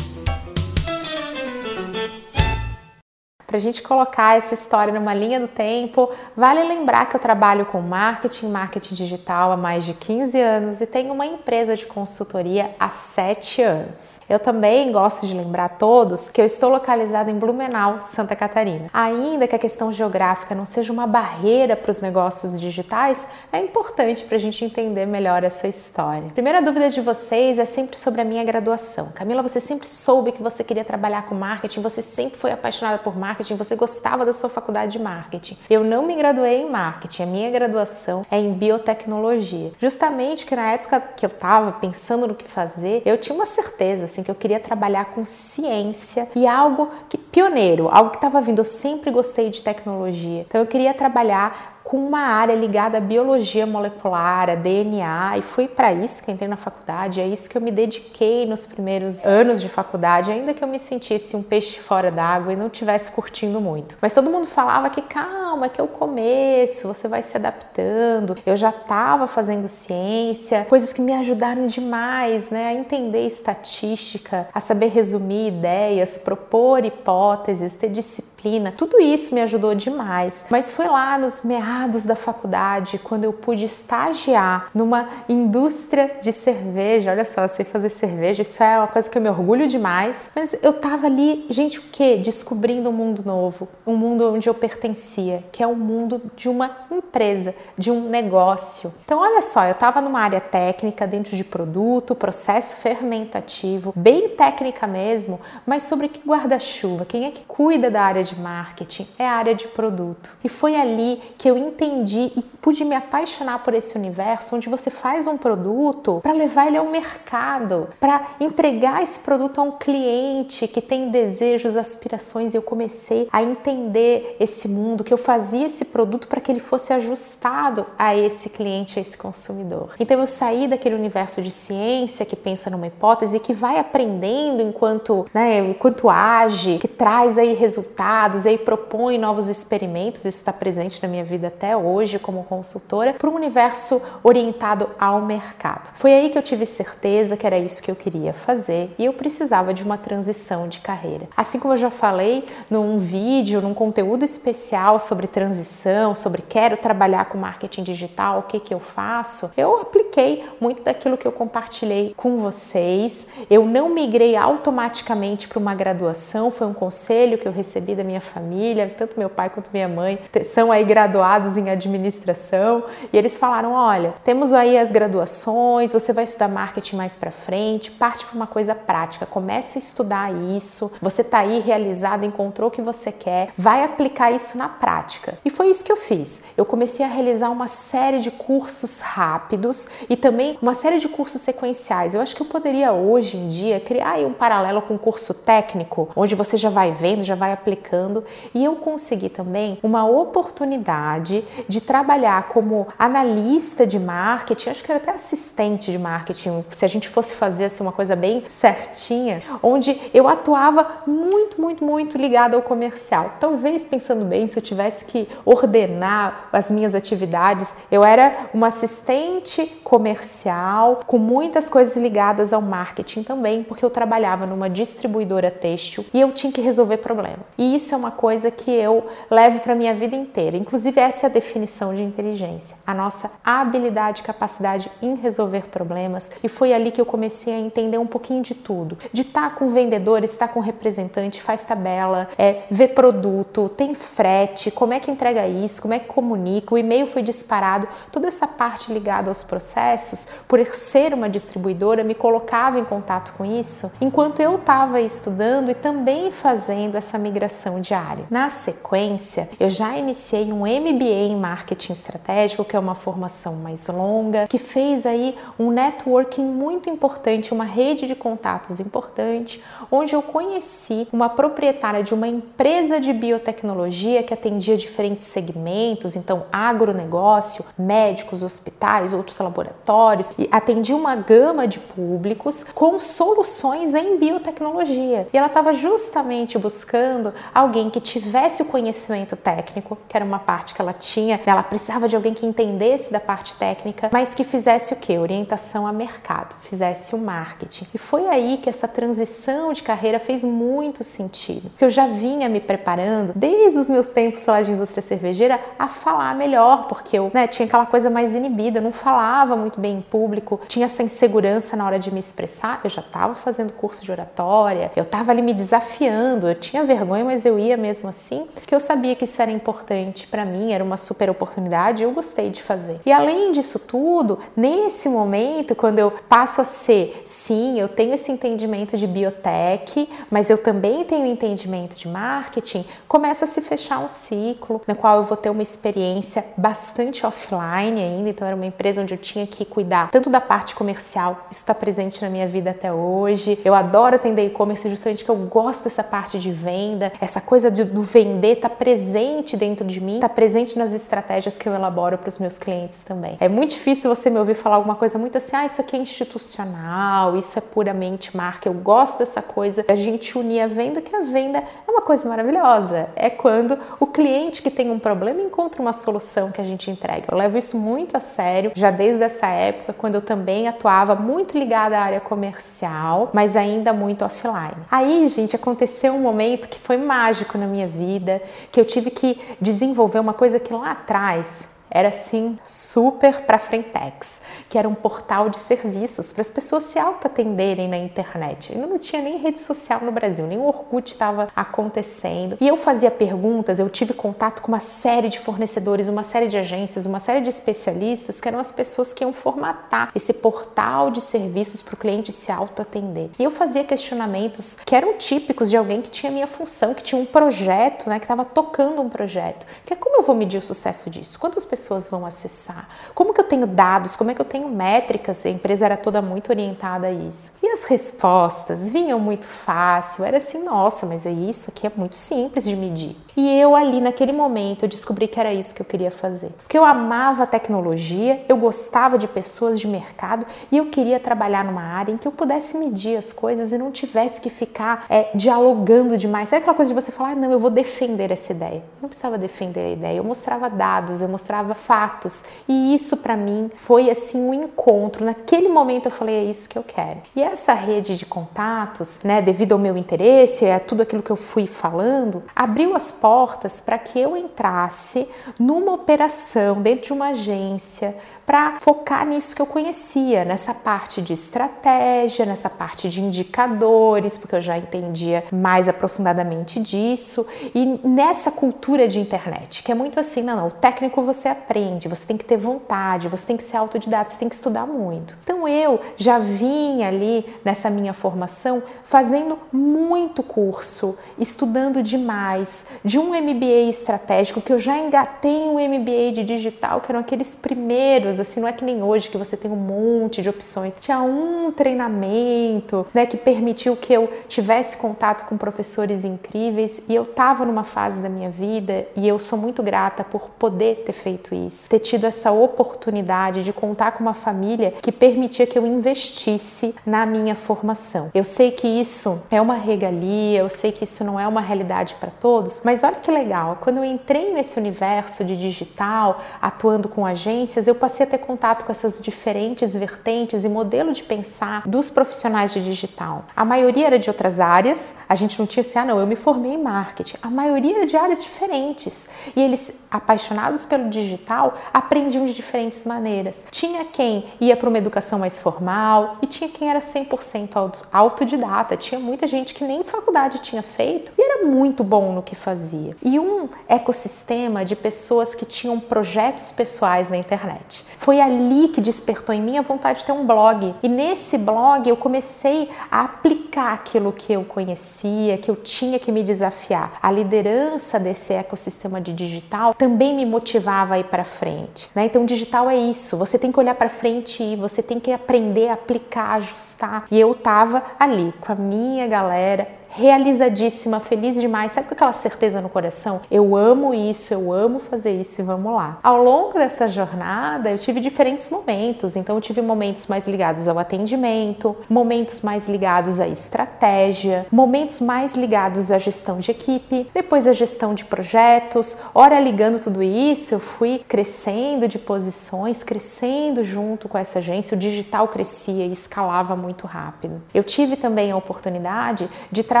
Para 3.51 3.57
a 3.57 3.61
gente 3.61 3.81
colocar 3.81 4.37
essa 4.37 4.53
história 4.53 4.93
numa 4.93 5.13
linha 5.13 5.37
do 5.37 5.47
tempo, 5.49 6.09
vale 6.37 6.63
lembrar 6.63 7.09
que 7.09 7.17
eu 7.17 7.19
trabalho 7.19 7.65
com 7.65 7.81
marketing, 7.81 8.47
marketing 8.47 8.95
digital 8.95 9.51
há 9.51 9.57
mais 9.57 9.83
de 9.83 9.93
15 9.93 10.39
anos 10.39 10.79
e 10.79 10.87
tenho 10.87 11.13
uma 11.13 11.25
empresa 11.25 11.75
de 11.75 11.85
consultoria 11.85 12.73
há 12.79 12.89
7 12.89 13.61
anos. 13.61 14.21
Eu 14.29 14.39
também 14.39 14.89
gosto 14.93 15.27
de 15.27 15.33
lembrar 15.33 15.65
a 15.65 15.69
todos 15.69 16.29
que 16.29 16.39
eu 16.39 16.45
estou 16.45 16.69
localizada 16.69 17.29
em 17.29 17.37
Blumenau, 17.37 17.99
Santa 17.99 18.37
Catarina. 18.37 18.87
Ainda 18.93 19.45
que 19.49 19.55
a 19.57 19.59
questão 19.59 19.91
geográfica 19.91 20.55
não 20.55 20.63
seja 20.63 20.93
uma 20.93 21.05
barreira 21.05 21.75
para 21.75 21.91
os 21.91 21.99
negócios 21.99 22.57
digitais, 22.57 23.27
é 23.51 23.59
importante 23.59 24.23
para 24.23 24.37
a 24.37 24.39
gente 24.39 24.63
entender 24.63 25.05
melhor 25.05 25.43
essa 25.43 25.67
história. 25.67 26.29
Primeira 26.33 26.61
dúvida 26.61 26.89
de 26.89 27.01
vocês 27.01 27.59
é 27.59 27.65
sempre 27.65 27.99
sobre 27.99 28.21
a 28.21 28.23
minha 28.23 28.45
graduação. 28.45 29.11
Camila, 29.13 29.43
você 29.43 29.59
sempre 29.59 29.89
soube 29.89 30.31
que 30.31 30.41
você 30.41 30.63
queria 30.63 30.85
trabalhar 30.85 31.23
com 31.23 31.35
marketing, 31.35 31.81
você 31.81 32.01
sempre 32.01 32.39
foi 32.39 32.53
apaixonada 32.53 32.97
por 32.97 33.19
marketing 33.19 33.40
marketing, 33.41 33.55
você 33.55 33.75
gostava 33.75 34.25
da 34.25 34.33
sua 34.33 34.49
faculdade 34.49 34.93
de 34.93 34.99
marketing. 34.99 35.57
Eu 35.69 35.83
não 35.83 36.05
me 36.05 36.15
graduei 36.15 36.61
em 36.61 36.69
marketing, 36.69 37.23
a 37.23 37.25
minha 37.25 37.49
graduação 37.49 38.25
é 38.29 38.39
em 38.39 38.53
biotecnologia. 38.53 39.71
Justamente 39.79 40.45
que 40.45 40.55
na 40.55 40.71
época 40.71 40.99
que 41.15 41.25
eu 41.25 41.29
estava 41.29 41.71
pensando 41.73 42.27
no 42.27 42.35
que 42.35 42.47
fazer, 42.47 43.01
eu 43.05 43.17
tinha 43.17 43.35
uma 43.35 43.45
certeza 43.45 44.05
assim 44.05 44.23
que 44.23 44.29
eu 44.29 44.35
queria 44.35 44.59
trabalhar 44.59 45.05
com 45.05 45.25
ciência 45.25 46.27
e 46.35 46.45
algo 46.45 46.89
que 47.09 47.17
pioneiro, 47.17 47.89
algo 47.89 48.11
que 48.11 48.17
estava 48.17 48.39
vindo. 48.41 48.59
Eu 48.59 48.65
sempre 48.65 49.09
gostei 49.11 49.49
de 49.49 49.63
tecnologia. 49.63 50.45
Então 50.47 50.61
eu 50.61 50.67
queria 50.67 50.93
trabalhar 50.93 51.80
com 51.83 51.97
uma 51.97 52.19
área 52.19 52.55
ligada 52.55 52.97
à 52.97 53.01
biologia 53.01 53.65
molecular, 53.65 54.49
a 54.49 54.55
DNA, 54.55 55.37
e 55.37 55.41
foi 55.41 55.67
para 55.67 55.91
isso 55.91 56.23
que 56.23 56.31
entrei 56.31 56.47
na 56.47 56.57
faculdade, 56.57 57.19
é 57.19 57.27
isso 57.27 57.49
que 57.49 57.57
eu 57.57 57.61
me 57.61 57.71
dediquei 57.71 58.45
nos 58.45 58.65
primeiros 58.65 59.25
anos 59.25 59.59
de 59.59 59.67
faculdade, 59.67 60.31
ainda 60.31 60.53
que 60.53 60.63
eu 60.63 60.67
me 60.67 60.79
sentisse 60.79 61.35
um 61.35 61.43
peixe 61.43 61.79
fora 61.79 62.11
d'água 62.11 62.53
e 62.53 62.55
não 62.55 62.69
tivesse 62.69 63.11
curtindo 63.11 63.59
muito. 63.59 63.97
Mas 64.01 64.13
todo 64.13 64.29
mundo 64.29 64.45
falava 64.45 64.89
que 64.89 65.01
calma, 65.51 65.67
que 65.67 65.81
é 65.81 65.83
o 65.83 65.87
começo, 65.87 66.87
você 66.87 67.09
vai 67.09 67.21
se 67.21 67.35
adaptando. 67.35 68.37
Eu 68.45 68.55
já 68.55 68.69
estava 68.69 69.27
fazendo 69.27 69.67
ciência, 69.67 70.65
coisas 70.69 70.93
que 70.93 71.01
me 71.01 71.13
ajudaram 71.13 71.65
demais, 71.65 72.49
né, 72.49 72.67
a 72.67 72.73
entender 72.73 73.27
estatística, 73.27 74.47
a 74.53 74.61
saber 74.61 74.87
resumir 74.87 75.49
ideias, 75.49 76.17
propor 76.17 76.85
hipóteses, 76.85 77.75
ter 77.75 77.89
disciplina. 77.89 78.31
Tudo 78.75 78.99
isso 78.99 79.35
me 79.35 79.41
ajudou 79.41 79.75
demais. 79.75 80.45
Mas 80.49 80.71
foi 80.71 80.87
lá 80.87 81.17
nos 81.17 81.43
meados 81.43 82.05
da 82.05 82.15
faculdade, 82.15 82.97
quando 82.97 83.25
eu 83.25 83.33
pude 83.33 83.65
estagiar 83.65 84.71
numa 84.73 85.09
indústria 85.27 86.19
de 86.21 86.31
cerveja. 86.31 87.11
Olha 87.11 87.25
só, 87.25 87.47
sei 87.47 87.65
fazer 87.65 87.89
cerveja, 87.89 88.41
isso 88.41 88.63
é 88.63 88.77
uma 88.79 88.87
coisa 88.87 89.09
que 89.09 89.17
eu 89.17 89.21
me 89.21 89.29
orgulho 89.29 89.67
demais. 89.67 90.31
Mas 90.33 90.55
eu 90.63 90.73
tava 90.73 91.07
ali, 91.07 91.45
gente, 91.49 91.77
o 91.77 91.83
quê? 91.91 92.17
Descobrindo 92.17 92.89
um 92.89 92.93
mundo 92.93 93.23
novo, 93.25 93.67
um 93.85 93.95
mundo 93.95 94.33
onde 94.33 94.49
eu 94.49 94.53
pertencia, 94.53 95.40
que 95.51 95.63
é 95.63 95.67
o 95.67 95.75
mundo 95.75 96.21
de 96.35 96.49
uma 96.49 96.85
empresa, 96.91 97.55
de 97.77 97.91
um 97.91 98.09
negócio. 98.09 98.93
Então, 99.03 99.19
olha 99.19 99.41
só, 99.41 99.65
eu 99.65 99.73
tava 99.73 100.01
numa 100.01 100.19
área 100.19 100.41
técnica, 100.41 101.07
dentro 101.07 101.35
de 101.35 101.43
produto, 101.43 102.15
processo 102.15 102.77
fermentativo, 102.77 103.93
bem 103.95 104.29
técnica 104.29 104.87
mesmo, 104.87 105.39
mas 105.65 105.83
sobre 105.83 106.07
que 106.07 106.27
guarda-chuva? 106.27 107.05
Quem 107.05 107.25
é 107.25 107.31
que 107.31 107.43
cuida 107.45 107.89
da 107.89 108.01
área 108.01 108.23
de 108.23 108.39
marketing? 108.39 109.07
É 109.17 109.27
a 109.27 109.33
área 109.33 109.55
de 109.55 109.67
produto. 109.67 110.31
E 110.43 110.49
foi 110.49 110.75
ali 110.75 111.21
que 111.37 111.49
eu 111.49 111.57
entendi 111.57 112.31
e 112.35 112.41
pude 112.61 112.85
me 112.85 112.95
apaixonar 112.95 113.63
por 113.63 113.73
esse 113.73 113.97
universo 113.97 114.55
onde 114.55 114.69
você 114.69 114.89
faz 114.89 115.25
um 115.25 115.37
produto 115.37 116.19
para 116.21 116.31
levar 116.31 116.67
ele 116.67 116.77
ao 116.77 116.87
mercado, 116.87 117.89
para 117.99 118.21
entregar 118.39 119.01
esse 119.01 119.19
produto 119.19 119.59
a 119.59 119.63
um 119.63 119.71
cliente 119.71 120.67
que 120.67 120.81
tem 120.81 121.09
desejos, 121.09 121.75
aspirações. 121.75 122.53
E 122.53 122.57
eu 122.57 122.61
comecei 122.61 123.27
a 123.31 123.41
entender 123.41 124.37
esse 124.39 124.67
mundo, 124.67 125.03
que 125.03 125.13
eu 125.13 125.17
fazia 125.17 125.30
esse 125.53 125.85
produto 125.85 126.27
para 126.27 126.41
que 126.41 126.51
ele 126.51 126.59
fosse 126.59 126.93
ajustado 126.93 127.85
a 127.97 128.15
esse 128.15 128.49
cliente, 128.49 128.97
a 128.97 129.01
esse 129.01 129.17
consumidor. 129.17 129.91
Então 129.99 130.19
eu 130.19 130.27
saí 130.27 130.67
daquele 130.67 130.95
universo 130.95 131.41
de 131.41 131.51
ciência 131.51 132.25
que 132.25 132.35
pensa 132.35 132.69
numa 132.69 132.87
hipótese, 132.87 133.39
que 133.39 133.53
vai 133.53 133.79
aprendendo 133.79 134.61
enquanto, 134.61 135.25
né, 135.33 135.59
enquanto 135.59 136.09
age, 136.09 136.77
que 136.79 136.87
traz 136.87 137.37
aí 137.37 137.53
resultados, 137.53 138.45
aí 138.45 138.57
propõe 138.57 139.17
novos 139.17 139.47
experimentos. 139.47 140.25
Isso 140.25 140.37
está 140.37 140.53
presente 140.53 141.01
na 141.01 141.09
minha 141.09 141.23
vida 141.23 141.47
até 141.47 141.75
hoje 141.75 142.19
como 142.19 142.43
consultora, 142.43 143.13
para 143.13 143.29
um 143.29 143.35
universo 143.35 144.01
orientado 144.23 144.89
ao 144.99 145.21
mercado. 145.21 145.89
Foi 145.95 146.13
aí 146.13 146.29
que 146.29 146.37
eu 146.37 146.43
tive 146.43 146.65
certeza 146.65 147.37
que 147.37 147.45
era 147.45 147.57
isso 147.57 147.81
que 147.81 147.91
eu 147.91 147.95
queria 147.95 148.33
fazer 148.33 148.93
e 148.97 149.05
eu 149.05 149.13
precisava 149.13 149.73
de 149.73 149.83
uma 149.83 149.97
transição 149.97 150.67
de 150.67 150.79
carreira. 150.79 151.27
Assim 151.35 151.59
como 151.59 151.73
eu 151.73 151.77
já 151.77 151.89
falei 151.89 152.47
num 152.69 152.99
vídeo, 152.99 153.61
num 153.61 153.73
conteúdo 153.73 154.23
especial 154.23 154.99
sobre 154.99 155.20
transição, 155.27 156.15
sobre 156.15 156.41
quero 156.41 156.77
trabalhar 156.77 157.25
com 157.25 157.37
marketing 157.37 157.83
digital, 157.83 158.39
o 158.39 158.43
que 158.43 158.59
que 158.59 158.73
eu 158.73 158.79
faço, 158.79 159.51
eu 159.55 159.81
apliquei 159.81 160.43
muito 160.59 160.83
daquilo 160.83 161.17
que 161.17 161.27
eu 161.27 161.31
compartilhei 161.31 162.13
com 162.15 162.37
vocês. 162.37 163.29
Eu 163.49 163.65
não 163.65 163.89
migrei 163.89 164.35
automaticamente 164.35 165.47
para 165.47 165.59
uma 165.59 165.73
graduação, 165.73 166.51
foi 166.51 166.67
um 166.67 166.73
conselho 166.73 167.37
que 167.37 167.47
eu 167.47 167.51
recebi 167.51 167.95
da 167.95 168.03
minha 168.03 168.21
família, 168.21 168.93
tanto 168.97 169.17
meu 169.17 169.29
pai 169.29 169.49
quanto 169.49 169.69
minha 169.71 169.87
mãe 169.87 170.19
são 170.43 170.71
aí 170.71 170.83
graduados 170.83 171.57
em 171.57 171.69
administração 171.69 172.85
e 173.11 173.17
eles 173.17 173.37
falaram: 173.37 173.73
olha, 173.73 174.13
temos 174.23 174.53
aí 174.53 174.77
as 174.77 174.91
graduações, 174.91 175.91
você 175.91 176.13
vai 176.13 176.23
estudar 176.23 176.47
marketing 176.47 176.95
mais 176.95 177.15
para 177.15 177.31
frente, 177.31 177.91
parte 177.91 178.25
para 178.25 178.35
uma 178.35 178.47
coisa 178.47 178.75
prática, 178.75 179.25
comece 179.25 179.77
a 179.77 179.79
estudar 179.79 180.33
isso, 180.33 180.91
você 181.01 181.23
tá 181.23 181.39
aí 181.39 181.59
realizado, 181.59 182.25
encontrou 182.25 182.69
o 182.69 182.71
que 182.71 182.81
você 182.81 183.11
quer, 183.11 183.49
vai 183.57 183.83
aplicar 183.83 184.31
isso 184.31 184.57
na 184.57 184.69
prática. 184.69 185.10
E 185.43 185.49
foi 185.49 185.67
isso 185.67 185.83
que 185.83 185.91
eu 185.91 185.97
fiz. 185.97 186.43
Eu 186.55 186.65
comecei 186.65 187.05
a 187.05 187.09
realizar 187.09 187.49
uma 187.49 187.67
série 187.67 188.19
de 188.19 188.31
cursos 188.31 188.99
rápidos 188.99 189.87
e 190.09 190.15
também 190.15 190.57
uma 190.61 190.73
série 190.73 190.99
de 190.99 191.07
cursos 191.07 191.41
sequenciais. 191.41 192.13
Eu 192.13 192.21
acho 192.21 192.35
que 192.35 192.41
eu 192.41 192.45
poderia 192.45 192.91
hoje 192.91 193.37
em 193.37 193.47
dia 193.47 193.79
criar 193.79 194.17
um 194.19 194.33
paralelo 194.33 194.81
com 194.81 194.95
um 194.95 194.97
curso 194.97 195.33
técnico, 195.33 196.09
onde 196.15 196.35
você 196.35 196.57
já 196.57 196.69
vai 196.69 196.91
vendo, 196.91 197.23
já 197.23 197.35
vai 197.35 197.51
aplicando, 197.51 198.23
e 198.53 198.63
eu 198.63 198.75
consegui 198.75 199.29
também 199.29 199.79
uma 199.81 200.05
oportunidade 200.05 201.43
de 201.67 201.81
trabalhar 201.81 202.47
como 202.49 202.87
analista 202.97 203.85
de 203.85 203.99
marketing, 203.99 204.69
acho 204.69 204.83
que 204.83 204.91
era 204.91 204.99
até 204.99 205.11
assistente 205.11 205.91
de 205.91 205.97
marketing, 205.97 206.63
se 206.71 206.85
a 206.85 206.87
gente 206.87 207.07
fosse 207.09 207.35
fazer 207.35 207.65
assim, 207.65 207.83
uma 207.83 207.91
coisa 207.91 208.15
bem 208.15 208.43
certinha, 208.47 209.41
onde 209.63 209.99
eu 210.13 210.27
atuava 210.27 211.03
muito, 211.07 211.59
muito, 211.61 211.83
muito 211.83 212.17
ligada 212.17 212.55
ao 212.55 212.61
comercial. 212.61 213.35
Talvez 213.39 213.85
pensando 213.85 214.25
bem, 214.25 214.47
se 214.47 214.57
eu 214.57 214.63
tivesse 214.63 215.00
que 215.01 215.27
ordenar 215.45 216.49
as 216.51 216.69
minhas 216.69 216.95
atividades, 216.95 217.77
eu 217.91 218.03
era 218.03 218.49
uma 218.53 218.67
assistente 218.67 219.65
comercial 219.83 221.01
com 221.05 221.17
muitas 221.17 221.69
coisas 221.69 221.95
ligadas 221.97 222.53
ao 222.53 222.61
marketing 222.61 223.23
também, 223.23 223.63
porque 223.63 223.83
eu 223.83 223.89
trabalhava 223.89 224.45
numa 224.45 224.69
distribuidora 224.69 225.51
têxtil 225.51 226.05
e 226.13 226.21
eu 226.21 226.31
tinha 226.31 226.51
que 226.51 226.61
resolver 226.61 226.97
problema. 226.97 227.39
E 227.57 227.75
isso 227.75 227.93
é 227.93 227.97
uma 227.97 228.11
coisa 228.11 228.49
que 228.49 228.71
eu 228.71 229.05
levo 229.29 229.59
para 229.59 229.75
minha 229.75 229.93
vida 229.93 230.15
inteira. 230.15 230.57
Inclusive 230.57 230.99
essa 230.99 231.27
é 231.27 231.29
a 231.29 231.33
definição 231.33 231.93
de 231.93 232.01
inteligência, 232.01 232.77
a 232.85 232.93
nossa 232.93 233.31
habilidade, 233.43 234.23
capacidade 234.23 234.91
em 235.01 235.15
resolver 235.15 235.67
problemas. 235.67 236.31
E 236.43 236.49
foi 236.49 236.73
ali 236.73 236.91
que 236.91 237.01
eu 237.01 237.05
comecei 237.05 237.53
a 237.53 237.59
entender 237.59 237.97
um 237.97 238.07
pouquinho 238.07 238.41
de 238.41 238.55
tudo. 238.55 238.97
De 239.11 239.21
estar 239.21 239.55
com 239.55 239.69
vendedores, 239.69 240.31
estar 240.31 240.47
com 240.49 240.59
representante, 240.59 241.41
faz 241.41 241.61
tabela, 241.63 242.29
é, 242.37 242.63
ver 242.69 242.89
produto, 242.89 243.69
tem 243.69 243.93
frete, 243.93 244.71
como 244.81 244.95
é 244.95 244.99
que 244.99 245.11
entrega 245.11 245.47
isso, 245.47 245.79
como 245.79 245.93
é 245.93 245.99
que 245.99 246.07
comunica, 246.07 246.73
o 246.73 246.77
e-mail 246.77 247.05
foi 247.05 247.21
disparado, 247.21 247.87
toda 248.11 248.27
essa 248.27 248.47
parte 248.47 248.91
ligada 248.91 249.29
aos 249.29 249.43
processos, 249.43 250.27
por 250.47 250.59
ser 250.73 251.13
uma 251.13 251.29
distribuidora, 251.29 252.03
me 252.03 252.15
colocava 252.15 252.79
em 252.79 252.83
contato 252.83 253.31
com 253.37 253.45
isso 253.45 253.91
enquanto 254.01 254.39
eu 254.39 254.55
estava 254.55 254.99
estudando 254.99 255.69
e 255.69 255.75
também 255.75 256.31
fazendo 256.31 256.95
essa 256.95 257.19
migração 257.19 257.79
diária. 257.79 258.25
Na 258.27 258.49
sequência, 258.49 259.51
eu 259.59 259.69
já 259.69 259.95
iniciei 259.95 260.51
um 260.51 260.61
MBA 260.61 261.29
em 261.29 261.35
marketing 261.35 261.91
estratégico, 261.91 262.65
que 262.65 262.75
é 262.75 262.79
uma 262.79 262.95
formação 262.95 263.57
mais 263.57 263.87
longa, 263.87 264.47
que 264.47 264.57
fez 264.57 265.05
aí 265.05 265.37
um 265.59 265.69
networking 265.69 266.43
muito 266.43 266.89
importante, 266.89 267.53
uma 267.53 267.65
rede 267.65 268.07
de 268.07 268.15
contatos 268.15 268.79
importante, 268.79 269.63
onde 269.91 270.15
eu 270.15 270.23
conheci 270.23 271.07
uma 271.13 271.29
proprietária 271.29 272.01
de 272.01 272.15
uma 272.15 272.27
empresa 272.27 272.99
de 272.99 273.13
biotecnologia 273.13 274.23
que 274.23 274.33
atendia 274.33 274.70
diferentes 274.77 275.25
segmentos, 275.25 276.15
então 276.15 276.45
agronegócio, 276.51 277.65
médicos, 277.77 278.43
hospitais, 278.43 279.13
outros 279.13 279.37
laboratórios 279.39 280.33
e 280.37 280.47
atendia 280.51 280.95
uma 280.95 281.15
gama 281.15 281.67
de 281.67 281.79
públicos 281.79 282.65
com 282.73 282.99
soluções 282.99 283.93
em 283.93 284.17
biotecnologia. 284.17 285.27
E 285.31 285.37
ela 285.37 285.47
estava 285.47 285.73
justamente 285.73 286.57
buscando 286.57 287.33
alguém 287.53 287.89
que 287.89 287.99
tivesse 287.99 288.61
o 288.61 288.65
conhecimento 288.65 289.35
técnico, 289.35 289.97
que 290.07 290.15
era 290.15 290.25
uma 290.25 290.39
parte 290.39 290.73
que 290.73 290.81
ela 290.81 290.93
tinha, 290.93 291.39
ela 291.45 291.63
precisava 291.63 292.07
de 292.07 292.15
alguém 292.15 292.33
que 292.33 292.45
entendesse 292.45 293.11
da 293.11 293.19
parte 293.19 293.55
técnica, 293.55 294.09
mas 294.11 294.33
que 294.33 294.43
fizesse 294.43 294.93
o 294.93 294.97
que? 294.97 295.17
Orientação 295.17 295.85
a 295.85 295.93
mercado, 295.93 296.55
fizesse 296.61 297.13
o 297.15 297.17
marketing. 297.17 297.87
E 297.93 297.97
foi 297.97 298.27
aí 298.27 298.57
que 298.57 298.69
essa 298.69 298.87
transição 298.87 299.73
de 299.73 299.83
carreira 299.83 300.19
fez 300.19 300.43
muito 300.43 301.03
sentido, 301.03 301.69
porque 301.69 301.85
eu 301.85 301.89
já 301.89 302.07
vinha 302.07 302.47
me 302.49 302.59
preparando 302.59 303.33
desde 303.35 303.77
os 303.77 303.89
meus 303.89 304.09
tempos 304.09 304.45
lá 304.45 304.60
de 304.63 304.71
indústria 304.71 305.01
cervejeira 305.01 305.59
a 305.77 305.87
falar 305.87 306.35
melhor, 306.35 306.87
porque 306.87 307.17
eu 307.17 307.31
né, 307.33 307.47
tinha 307.47 307.65
aquela 307.65 307.85
coisa 307.85 308.09
mais 308.09 308.35
inibida, 308.35 308.81
não 308.81 308.91
falava 308.91 309.55
muito 309.55 309.79
bem 309.79 309.97
em 309.97 310.01
público, 310.01 310.59
tinha 310.67 310.85
essa 310.85 311.03
insegurança 311.03 311.75
na 311.75 311.85
hora 311.85 311.99
de 311.99 312.11
me 312.11 312.19
expressar. 312.19 312.79
Eu 312.83 312.89
já 312.89 313.01
estava 313.01 313.35
fazendo 313.35 313.73
curso 313.73 314.03
de 314.03 314.11
oratória, 314.11 314.91
eu 314.95 315.03
estava 315.03 315.31
ali 315.31 315.41
me 315.41 315.53
desafiando, 315.53 316.47
eu 316.47 316.55
tinha 316.55 316.83
vergonha, 316.83 317.25
mas 317.25 317.45
eu 317.45 317.57
ia 317.57 317.77
mesmo 317.77 318.09
assim, 318.09 318.47
porque 318.53 318.73
eu 318.73 318.79
sabia 318.79 319.15
que 319.15 319.25
isso 319.25 319.41
era 319.41 319.51
importante 319.51 320.27
para 320.27 320.45
mim, 320.45 320.71
era 320.71 320.83
uma 320.83 320.97
super 320.97 321.29
oportunidade, 321.29 322.03
eu 322.03 322.11
gostei 322.11 322.49
de 322.49 322.61
fazer. 322.61 322.99
E 323.05 323.11
além 323.11 323.51
disso 323.51 323.79
tudo, 323.79 324.39
nesse 324.55 325.09
momento, 325.09 325.75
quando 325.75 325.99
eu 325.99 326.11
passo 326.29 326.61
a 326.61 326.65
ser, 326.65 327.21
sim, 327.25 327.79
eu 327.79 327.87
tenho 327.87 328.13
esse 328.13 328.31
entendimento 328.31 328.97
de 328.97 329.07
biotech, 329.07 330.09
mas 330.29 330.49
eu 330.49 330.57
também 330.57 331.03
tenho 331.03 331.25
entendimento 331.25 331.95
de 331.95 332.07
marketing, 332.07 332.85
começa 333.07 333.45
a 333.45 333.47
se 333.47 333.61
fechar 333.61 333.99
um 333.99 334.09
ciclo 334.09 334.50
no 334.87 334.95
qual 334.95 335.17
eu 335.17 335.23
vou 335.23 335.37
ter 335.37 335.49
uma 335.49 335.61
experiência 335.61 336.43
bastante 336.57 337.25
offline 337.25 337.99
ainda, 337.99 338.29
então 338.29 338.47
era 338.47 338.55
uma 338.55 338.65
empresa 338.65 339.01
onde 339.01 339.13
eu 339.13 339.17
tinha 339.17 339.45
que 339.47 339.65
cuidar 339.65 340.09
tanto 340.11 340.29
da 340.29 340.41
parte 340.41 340.75
comercial, 340.75 341.47
isso 341.49 341.59
está 341.59 341.73
presente 341.73 342.21
na 342.21 342.29
minha 342.29 342.47
vida 342.47 342.71
até 342.71 342.91
hoje. 342.91 343.59
Eu 343.63 343.73
adoro 343.73 344.15
atender 344.15 344.45
e-commerce 344.45 344.89
justamente 344.89 345.23
que 345.23 345.31
eu 345.31 345.35
gosto 345.35 345.85
dessa 345.85 346.03
parte 346.03 346.39
de 346.39 346.51
venda, 346.51 347.11
essa 347.19 347.41
coisa 347.41 347.69
do 347.69 348.01
vender 348.01 348.53
está 348.53 348.69
presente 348.69 349.55
dentro 349.55 349.85
de 349.85 350.01
mim, 350.01 350.15
está 350.15 350.29
presente 350.29 350.77
nas 350.77 350.93
estratégias 350.93 351.57
que 351.57 351.67
eu 351.67 351.73
elaboro 351.73 352.17
para 352.17 352.29
os 352.29 352.39
meus 352.39 352.57
clientes 352.57 353.01
também. 353.01 353.37
É 353.39 353.47
muito 353.47 353.71
difícil 353.71 354.13
você 354.13 354.29
me 354.29 354.39
ouvir 354.39 354.55
falar 354.55 354.75
alguma 354.75 354.95
coisa 354.95 355.17
muito 355.17 355.37
assim, 355.37 355.55
ah, 355.55 355.65
isso 355.65 355.81
aqui 355.81 355.95
é 355.95 355.99
institucional, 355.99 357.35
isso 357.35 357.57
é 357.57 357.61
puramente 357.61 358.35
marca. 358.35 358.67
Eu 358.67 358.73
gosto 358.73 359.19
dessa 359.19 359.41
coisa 359.41 359.83
da 359.83 359.95
gente 359.95 360.37
unir 360.37 360.61
a 360.61 360.67
venda, 360.67 361.01
que 361.01 361.15
a 361.15 361.21
venda 361.21 361.59
é 361.59 361.91
uma 361.91 362.01
coisa 362.01 362.27
maravilhosa. 362.27 363.09
É 363.15 363.29
quando 363.29 363.77
o 363.99 364.07
cliente 364.07 364.40
que 364.49 364.71
tem 364.71 364.89
um 364.89 364.97
problema 364.97 365.41
encontra 365.41 365.81
uma 365.81 365.93
solução 365.93 366.51
que 366.51 366.61
a 366.61 366.63
gente 366.63 366.89
entrega. 366.89 367.25
Eu 367.29 367.37
levo 367.37 367.57
isso 367.57 367.77
muito 367.77 368.15
a 368.15 368.19
sério, 368.19 368.71
já 368.73 368.89
desde 368.89 369.23
essa 369.23 369.47
época, 369.47 369.93
quando 369.93 370.15
eu 370.15 370.21
também 370.21 370.67
atuava 370.67 371.13
muito 371.15 371.57
ligada 371.57 371.97
à 371.97 372.01
área 372.01 372.19
comercial, 372.19 373.29
mas 373.33 373.55
ainda 373.55 373.91
muito 373.91 374.23
offline. 374.23 374.77
Aí, 374.89 375.27
gente, 375.27 375.55
aconteceu 375.55 376.13
um 376.13 376.21
momento 376.21 376.69
que 376.69 376.79
foi 376.79 376.97
mágico 376.97 377.57
na 377.57 377.67
minha 377.67 377.87
vida, 377.87 378.41
que 378.71 378.79
eu 378.79 378.85
tive 378.85 379.11
que 379.11 379.39
desenvolver 379.59 380.19
uma 380.19 380.33
coisa 380.33 380.59
que 380.59 380.73
lá 380.73 380.91
atrás 380.91 381.80
era 381.91 382.07
assim 382.07 382.57
super 382.63 383.41
para 383.41 383.59
frentex, 383.59 384.41
que 384.69 384.77
era 384.77 384.87
um 384.87 384.95
portal 384.95 385.49
de 385.49 385.59
serviços 385.59 386.31
para 386.31 386.41
as 386.41 386.49
pessoas 386.49 386.85
se 386.85 386.97
auto-atenderem 386.97 387.89
na 387.89 387.97
internet. 387.97 388.73
Ainda 388.73 388.87
não 388.87 388.97
tinha 388.97 389.21
nem 389.21 389.37
rede 389.37 389.59
social 389.59 389.99
no 390.01 390.11
Brasil, 390.11 390.47
nem 390.47 390.57
o 390.57 390.65
Orkut 390.65 391.11
estava 391.11 391.49
acontecendo. 391.53 392.57
E 392.61 392.67
eu 392.67 392.77
fazia 392.77 393.11
perguntas, 393.11 393.77
eu 393.77 393.89
tive 393.89 394.13
contato 394.13 394.61
com 394.61 394.69
uma 394.69 394.79
série 394.79 395.27
de 395.27 395.37
fornecedores, 395.37 396.07
uma 396.07 396.23
série 396.23 396.47
de 396.47 396.57
agências, 396.57 397.05
uma 397.05 397.19
série 397.19 397.41
de 397.41 397.49
especialistas 397.49 398.39
que 398.39 398.47
eram 398.47 398.59
as 398.59 398.71
pessoas 398.71 399.11
que 399.11 399.23
iam 399.23 399.33
formatar 399.33 400.11
esse 400.15 400.31
portal 400.33 401.11
de 401.11 401.19
serviços 401.19 401.81
para 401.81 401.95
o 401.95 401.97
cliente 401.97 402.31
se 402.31 402.51
auto-atender. 402.51 403.29
E 403.37 403.43
eu 403.43 403.51
fazia 403.51 403.83
questionamentos 403.83 404.79
que 404.85 404.95
eram 404.95 405.17
típicos 405.17 405.69
de 405.69 405.75
alguém 405.75 406.01
que 406.01 406.09
tinha 406.09 406.31
minha 406.31 406.47
função, 406.47 406.93
que 406.93 407.03
tinha 407.03 407.21
um 407.21 407.25
projeto, 407.25 408.07
né, 408.09 408.17
que 408.17 408.25
estava 408.25 408.45
tocando 408.45 409.01
um 409.01 409.09
projeto. 409.09 409.65
Que 409.85 409.93
é 409.93 409.95
como 409.97 410.15
eu 410.15 410.23
vou 410.23 410.35
medir 410.35 410.57
o 410.57 410.61
sucesso 410.61 411.09
disso? 411.09 411.37
Quantas 411.37 411.65
pessoas 411.65 411.80
pessoas 411.81 412.07
vão 412.07 412.25
acessar? 412.25 412.87
Como 413.15 413.33
que 413.33 413.41
eu 413.41 413.45
tenho 413.45 413.65
dados? 413.65 414.15
Como 414.15 414.29
é 414.29 414.35
que 414.35 414.41
eu 414.41 414.45
tenho 414.45 414.69
métricas? 414.69 415.45
A 415.45 415.49
empresa 415.49 415.85
era 415.85 415.97
toda 415.97 416.21
muito 416.21 416.49
orientada 416.49 417.07
a 417.07 417.11
isso. 417.11 417.53
E 417.61 417.67
as 417.67 417.85
respostas 417.85 418.87
vinham 418.89 419.19
muito 419.19 419.45
fácil, 419.45 420.23
era 420.23 420.37
assim, 420.37 420.63
nossa, 420.63 421.05
mas 421.05 421.25
é 421.25 421.31
isso 421.31 421.71
aqui 421.71 421.87
é 421.87 421.91
muito 421.95 422.15
simples 422.15 422.65
de 422.65 422.75
medir. 422.75 423.15
E 423.35 423.59
eu 423.59 423.75
ali 423.75 424.01
naquele 424.01 424.31
momento 424.31 424.83
eu 424.83 424.89
descobri 424.89 425.27
que 425.27 425.39
era 425.39 425.53
isso 425.53 425.73
que 425.73 425.81
eu 425.81 425.85
queria 425.85 426.11
fazer. 426.11 426.49
Porque 426.59 426.77
eu 426.77 426.83
amava 426.83 427.47
tecnologia, 427.47 428.43
eu 428.47 428.57
gostava 428.57 429.17
de 429.17 429.27
pessoas 429.27 429.79
de 429.79 429.87
mercado 429.87 430.45
e 430.71 430.77
eu 430.77 430.87
queria 430.87 431.19
trabalhar 431.19 431.63
numa 431.63 431.81
área 431.81 432.11
em 432.11 432.17
que 432.17 432.27
eu 432.27 432.31
pudesse 432.31 432.77
medir 432.77 433.17
as 433.17 433.31
coisas 433.31 433.71
e 433.71 433.77
não 433.77 433.91
tivesse 433.91 434.41
que 434.41 434.49
ficar 434.49 435.05
é, 435.09 435.29
dialogando 435.33 436.17
demais. 436.17 436.49
Sabe 436.49 436.61
aquela 436.61 436.75
coisa 436.75 436.93
de 436.93 437.01
você 437.01 437.11
falar, 437.11 437.31
ah, 437.31 437.35
não, 437.35 437.51
eu 437.51 437.59
vou 437.59 437.69
defender 437.69 438.31
essa 438.31 438.51
ideia. 438.51 438.75
Eu 438.75 439.01
não 439.01 439.09
precisava 439.09 439.37
defender 439.37 439.85
a 439.85 439.89
ideia, 439.89 440.17
eu 440.17 440.23
mostrava 440.23 440.69
dados, 440.69 441.21
eu 441.21 441.29
mostrava 441.29 441.70
fatos. 441.73 442.45
E 442.67 442.93
isso 442.95 443.17
para 443.17 443.37
mim 443.37 443.69
foi 443.75 444.09
assim 444.09 444.39
um 444.41 444.53
encontro. 444.53 445.23
Naquele 445.23 445.69
momento 445.69 446.05
eu 446.05 446.11
falei, 446.11 446.35
é 446.35 446.43
isso 446.43 446.69
que 446.69 446.77
eu 446.77 446.83
quero. 446.83 447.21
E 447.35 447.41
essa 447.41 447.73
rede 447.73 448.15
de 448.15 448.25
contatos, 448.25 449.19
né, 449.23 449.41
devido 449.41 449.73
ao 449.73 449.79
meu 449.79 449.97
interesse, 449.97 450.65
é 450.65 450.79
tudo 450.79 451.01
aquilo 451.01 451.23
que 451.23 451.31
eu 451.31 451.35
fui 451.35 451.67
falando, 451.67 452.43
abriu 452.55 452.95
as 452.95 453.11
portas 453.11 453.81
para 453.81 453.97
que 453.97 454.19
eu 454.19 454.35
entrasse 454.35 455.27
numa 455.59 455.93
operação 455.93 456.81
dentro 456.81 457.07
de 457.07 457.13
uma 457.13 457.29
agência 457.29 458.15
para 458.51 458.79
focar 458.81 459.25
nisso 459.25 459.55
que 459.55 459.61
eu 459.61 459.65
conhecia, 459.65 460.43
nessa 460.43 460.73
parte 460.73 461.21
de 461.21 461.31
estratégia, 461.31 462.45
nessa 462.45 462.69
parte 462.69 463.07
de 463.07 463.21
indicadores, 463.21 464.37
porque 464.37 464.57
eu 464.57 464.59
já 464.59 464.77
entendia 464.77 465.45
mais 465.53 465.87
aprofundadamente 465.87 466.77
disso, 466.81 467.47
e 467.73 467.97
nessa 468.05 468.51
cultura 468.51 469.07
de 469.07 469.21
internet, 469.21 469.81
que 469.81 469.89
é 469.89 469.95
muito 469.95 470.19
assim, 470.19 470.43
não, 470.43 470.57
não, 470.57 470.67
o 470.67 470.71
técnico 470.71 471.21
você 471.21 471.47
aprende, 471.47 472.09
você 472.09 472.27
tem 472.27 472.35
que 472.35 472.43
ter 472.43 472.57
vontade, 472.57 473.29
você 473.29 473.47
tem 473.47 473.55
que 473.55 473.63
ser 473.63 473.77
autodidata, 473.77 474.31
você 474.31 474.39
tem 474.39 474.49
que 474.49 474.55
estudar 474.55 474.85
muito. 474.85 475.37
Então 475.45 475.65
eu 475.65 476.01
já 476.17 476.37
vinha 476.37 477.07
ali 477.07 477.45
nessa 477.63 477.89
minha 477.89 478.13
formação 478.13 478.83
fazendo 479.05 479.57
muito 479.71 480.43
curso, 480.43 481.17
estudando 481.39 482.03
demais, 482.03 482.87
de 483.01 483.17
um 483.17 483.29
MBA 483.29 483.89
estratégico 483.89 484.59
que 484.59 484.73
eu 484.73 484.77
já 484.77 484.97
engatei 484.97 485.61
um 485.69 485.75
MBA 485.75 486.33
de 486.33 486.43
digital, 486.43 486.99
que 486.99 487.09
eram 487.09 487.21
aqueles 487.21 487.55
primeiros 487.55 488.40
assim, 488.41 488.59
não 488.59 488.67
é 488.67 488.73
que 488.73 488.83
nem 488.83 489.03
hoje 489.03 489.29
que 489.29 489.37
você 489.37 489.55
tem 489.55 489.71
um 489.71 489.75
monte 489.75 490.41
de 490.41 490.49
opções. 490.49 490.95
Tinha 490.99 491.21
um 491.21 491.71
treinamento, 491.71 493.05
né, 493.13 493.25
que 493.25 493.37
permitiu 493.37 493.95
que 493.95 494.13
eu 494.13 494.29
tivesse 494.47 494.97
contato 494.97 495.47
com 495.47 495.57
professores 495.57 496.23
incríveis 496.23 497.03
e 497.07 497.15
eu 497.15 497.25
tava 497.25 497.65
numa 497.65 497.83
fase 497.83 498.21
da 498.21 498.29
minha 498.29 498.49
vida 498.49 499.07
e 499.15 499.27
eu 499.27 499.39
sou 499.39 499.57
muito 499.57 499.81
grata 499.83 500.23
por 500.23 500.49
poder 500.49 501.03
ter 501.05 501.13
feito 501.13 501.53
isso, 501.53 501.89
ter 501.89 501.99
tido 501.99 502.25
essa 502.25 502.51
oportunidade 502.51 503.63
de 503.63 503.73
contar 503.73 504.11
com 504.11 504.23
uma 504.23 504.33
família 504.33 504.93
que 505.01 505.11
permitia 505.11 505.67
que 505.67 505.77
eu 505.77 505.85
investisse 505.85 506.95
na 507.05 507.25
minha 507.25 507.55
formação. 507.55 508.29
Eu 508.33 508.43
sei 508.43 508.71
que 508.71 508.87
isso 508.87 509.43
é 509.49 509.61
uma 509.61 509.75
regalia, 509.75 510.59
eu 510.59 510.69
sei 510.69 510.91
que 510.91 511.03
isso 511.03 511.23
não 511.23 511.39
é 511.39 511.47
uma 511.47 511.61
realidade 511.61 512.15
para 512.19 512.31
todos, 512.31 512.81
mas 512.83 513.03
olha 513.03 513.15
que 513.15 513.31
legal, 513.31 513.77
quando 513.81 513.97
eu 513.97 514.05
entrei 514.05 514.53
nesse 514.53 514.79
universo 514.79 515.43
de 515.43 515.55
digital, 515.57 516.41
atuando 516.61 517.07
com 517.07 517.25
agências, 517.25 517.87
eu 517.87 517.95
passei 517.95 518.20
ter 518.25 518.39
contato 518.39 518.85
com 518.85 518.91
essas 518.91 519.21
diferentes 519.21 519.95
vertentes 519.95 520.63
e 520.63 520.69
modelo 520.69 521.13
de 521.13 521.23
pensar 521.23 521.87
dos 521.87 522.09
profissionais 522.09 522.73
de 522.73 522.83
digital. 522.83 523.45
A 523.55 523.65
maioria 523.65 524.07
era 524.07 524.19
de 524.19 524.29
outras 524.29 524.59
áreas, 524.59 525.17
a 525.27 525.35
gente 525.35 525.59
não 525.59 525.65
tinha 525.65 525.81
assim, 525.81 525.99
ah, 525.99 526.05
não, 526.05 526.19
eu 526.19 526.27
me 526.27 526.35
formei 526.35 526.73
em 526.73 526.81
marketing. 526.81 527.37
A 527.41 527.49
maioria 527.49 527.97
era 527.97 528.05
de 528.05 528.17
áreas 528.17 528.43
diferentes 528.43 529.29
e 529.55 529.61
eles, 529.61 530.01
apaixonados 530.09 530.85
pelo 530.85 531.09
digital, 531.09 531.73
aprendiam 531.93 532.45
de 532.45 532.53
diferentes 532.53 533.05
maneiras. 533.05 533.65
Tinha 533.71 534.05
quem 534.05 534.45
ia 534.59 534.75
para 534.75 534.89
uma 534.89 534.97
educação 534.97 535.39
mais 535.39 535.59
formal 535.59 536.37
e 536.41 536.47
tinha 536.47 536.69
quem 536.69 536.89
era 536.89 536.99
100% 536.99 537.93
autodidata. 538.11 538.97
Tinha 538.97 539.19
muita 539.19 539.47
gente 539.47 539.73
que 539.73 539.83
nem 539.83 540.03
faculdade 540.03 540.59
tinha 540.59 540.83
feito 540.83 541.31
e 541.37 541.41
era 541.41 541.65
muito 541.65 542.03
bom 542.03 542.31
no 542.31 542.41
que 542.41 542.55
fazia. 542.55 543.15
E 543.23 543.39
um 543.39 543.69
ecossistema 543.87 544.83
de 544.83 544.95
pessoas 544.95 545.55
que 545.55 545.65
tinham 545.65 545.99
projetos 545.99 546.71
pessoais 546.71 547.29
na 547.29 547.37
internet. 547.37 548.05
Foi 548.21 548.39
ali 548.39 548.89
que 548.89 549.01
despertou 549.01 549.53
em 549.53 549.59
mim 549.59 549.79
a 549.79 549.81
vontade 549.81 550.19
de 550.19 550.25
ter 550.25 550.31
um 550.31 550.45
blog. 550.45 550.93
E 551.01 551.09
nesse 551.09 551.57
blog 551.57 552.07
eu 552.07 552.15
comecei 552.15 552.87
a 553.09 553.21
aplicar 553.21 553.93
aquilo 553.93 554.31
que 554.31 554.53
eu 554.53 554.63
conhecia, 554.63 555.57
que 555.57 555.71
eu 555.71 555.75
tinha 555.75 556.19
que 556.19 556.31
me 556.31 556.43
desafiar. 556.43 557.17
A 557.19 557.31
liderança 557.31 558.19
desse 558.19 558.53
ecossistema 558.53 559.19
de 559.19 559.33
digital 559.33 559.95
também 559.95 560.35
me 560.35 560.45
motivava 560.45 561.15
a 561.15 561.19
ir 561.19 561.23
para 561.23 561.43
frente. 561.43 562.11
Né? 562.13 562.25
Então, 562.25 562.45
digital 562.45 562.87
é 562.87 562.95
isso. 562.95 563.37
Você 563.37 563.57
tem 563.57 563.71
que 563.71 563.79
olhar 563.79 563.95
para 563.95 564.07
frente 564.07 564.61
e 564.61 564.75
você 564.75 565.01
tem 565.01 565.19
que 565.19 565.31
aprender 565.31 565.89
a 565.89 565.93
aplicar, 565.93 566.57
ajustar. 566.57 567.25
E 567.31 567.39
eu 567.39 567.55
tava 567.55 568.03
ali 568.19 568.53
com 568.61 568.71
a 568.71 568.75
minha 568.75 569.27
galera 569.27 570.00
realizadíssima, 570.13 571.19
feliz 571.19 571.55
demais, 571.55 571.93
sabe 571.93 572.07
com 572.07 572.13
aquela 572.13 572.33
certeza 572.33 572.81
no 572.81 572.89
coração? 572.89 573.41
Eu 573.49 573.75
amo 573.75 574.13
isso, 574.13 574.53
eu 574.53 574.71
amo 574.71 574.99
fazer 574.99 575.39
isso 575.39 575.61
e 575.61 575.63
vamos 575.63 575.93
lá. 575.93 576.19
Ao 576.21 576.41
longo 576.41 576.73
dessa 576.73 577.07
jornada, 577.07 577.89
eu 577.89 577.97
tive 577.97 578.19
diferentes 578.19 578.69
momentos, 578.69 579.35
então 579.35 579.55
eu 579.55 579.61
tive 579.61 579.81
momentos 579.81 580.27
mais 580.27 580.47
ligados 580.47 580.87
ao 580.87 580.99
atendimento, 580.99 581.95
momentos 582.09 582.61
mais 582.61 582.87
ligados 582.87 583.39
à 583.39 583.47
estratégia, 583.47 584.65
momentos 584.71 585.19
mais 585.19 585.55
ligados 585.55 586.11
à 586.11 586.17
gestão 586.17 586.59
de 586.59 586.71
equipe, 586.71 587.29
depois 587.33 587.65
a 587.65 587.73
gestão 587.73 588.13
de 588.13 588.25
projetos. 588.25 589.17
Ora, 589.33 589.59
ligando 589.59 589.99
tudo 589.99 590.21
isso, 590.21 590.73
eu 590.73 590.79
fui 590.79 591.23
crescendo 591.27 592.07
de 592.07 592.19
posições, 592.19 593.03
crescendo 593.03 593.83
junto 593.83 594.27
com 594.27 594.37
essa 594.37 594.59
agência, 594.59 594.95
o 594.95 594.99
digital 594.99 595.47
crescia 595.47 596.05
e 596.05 596.11
escalava 596.11 596.75
muito 596.75 597.07
rápido. 597.07 597.61
Eu 597.73 597.83
tive 597.83 598.15
também 598.15 598.51
a 598.51 598.57
oportunidade 598.57 599.49
de 599.71 599.83
trabalhar 599.83 600.00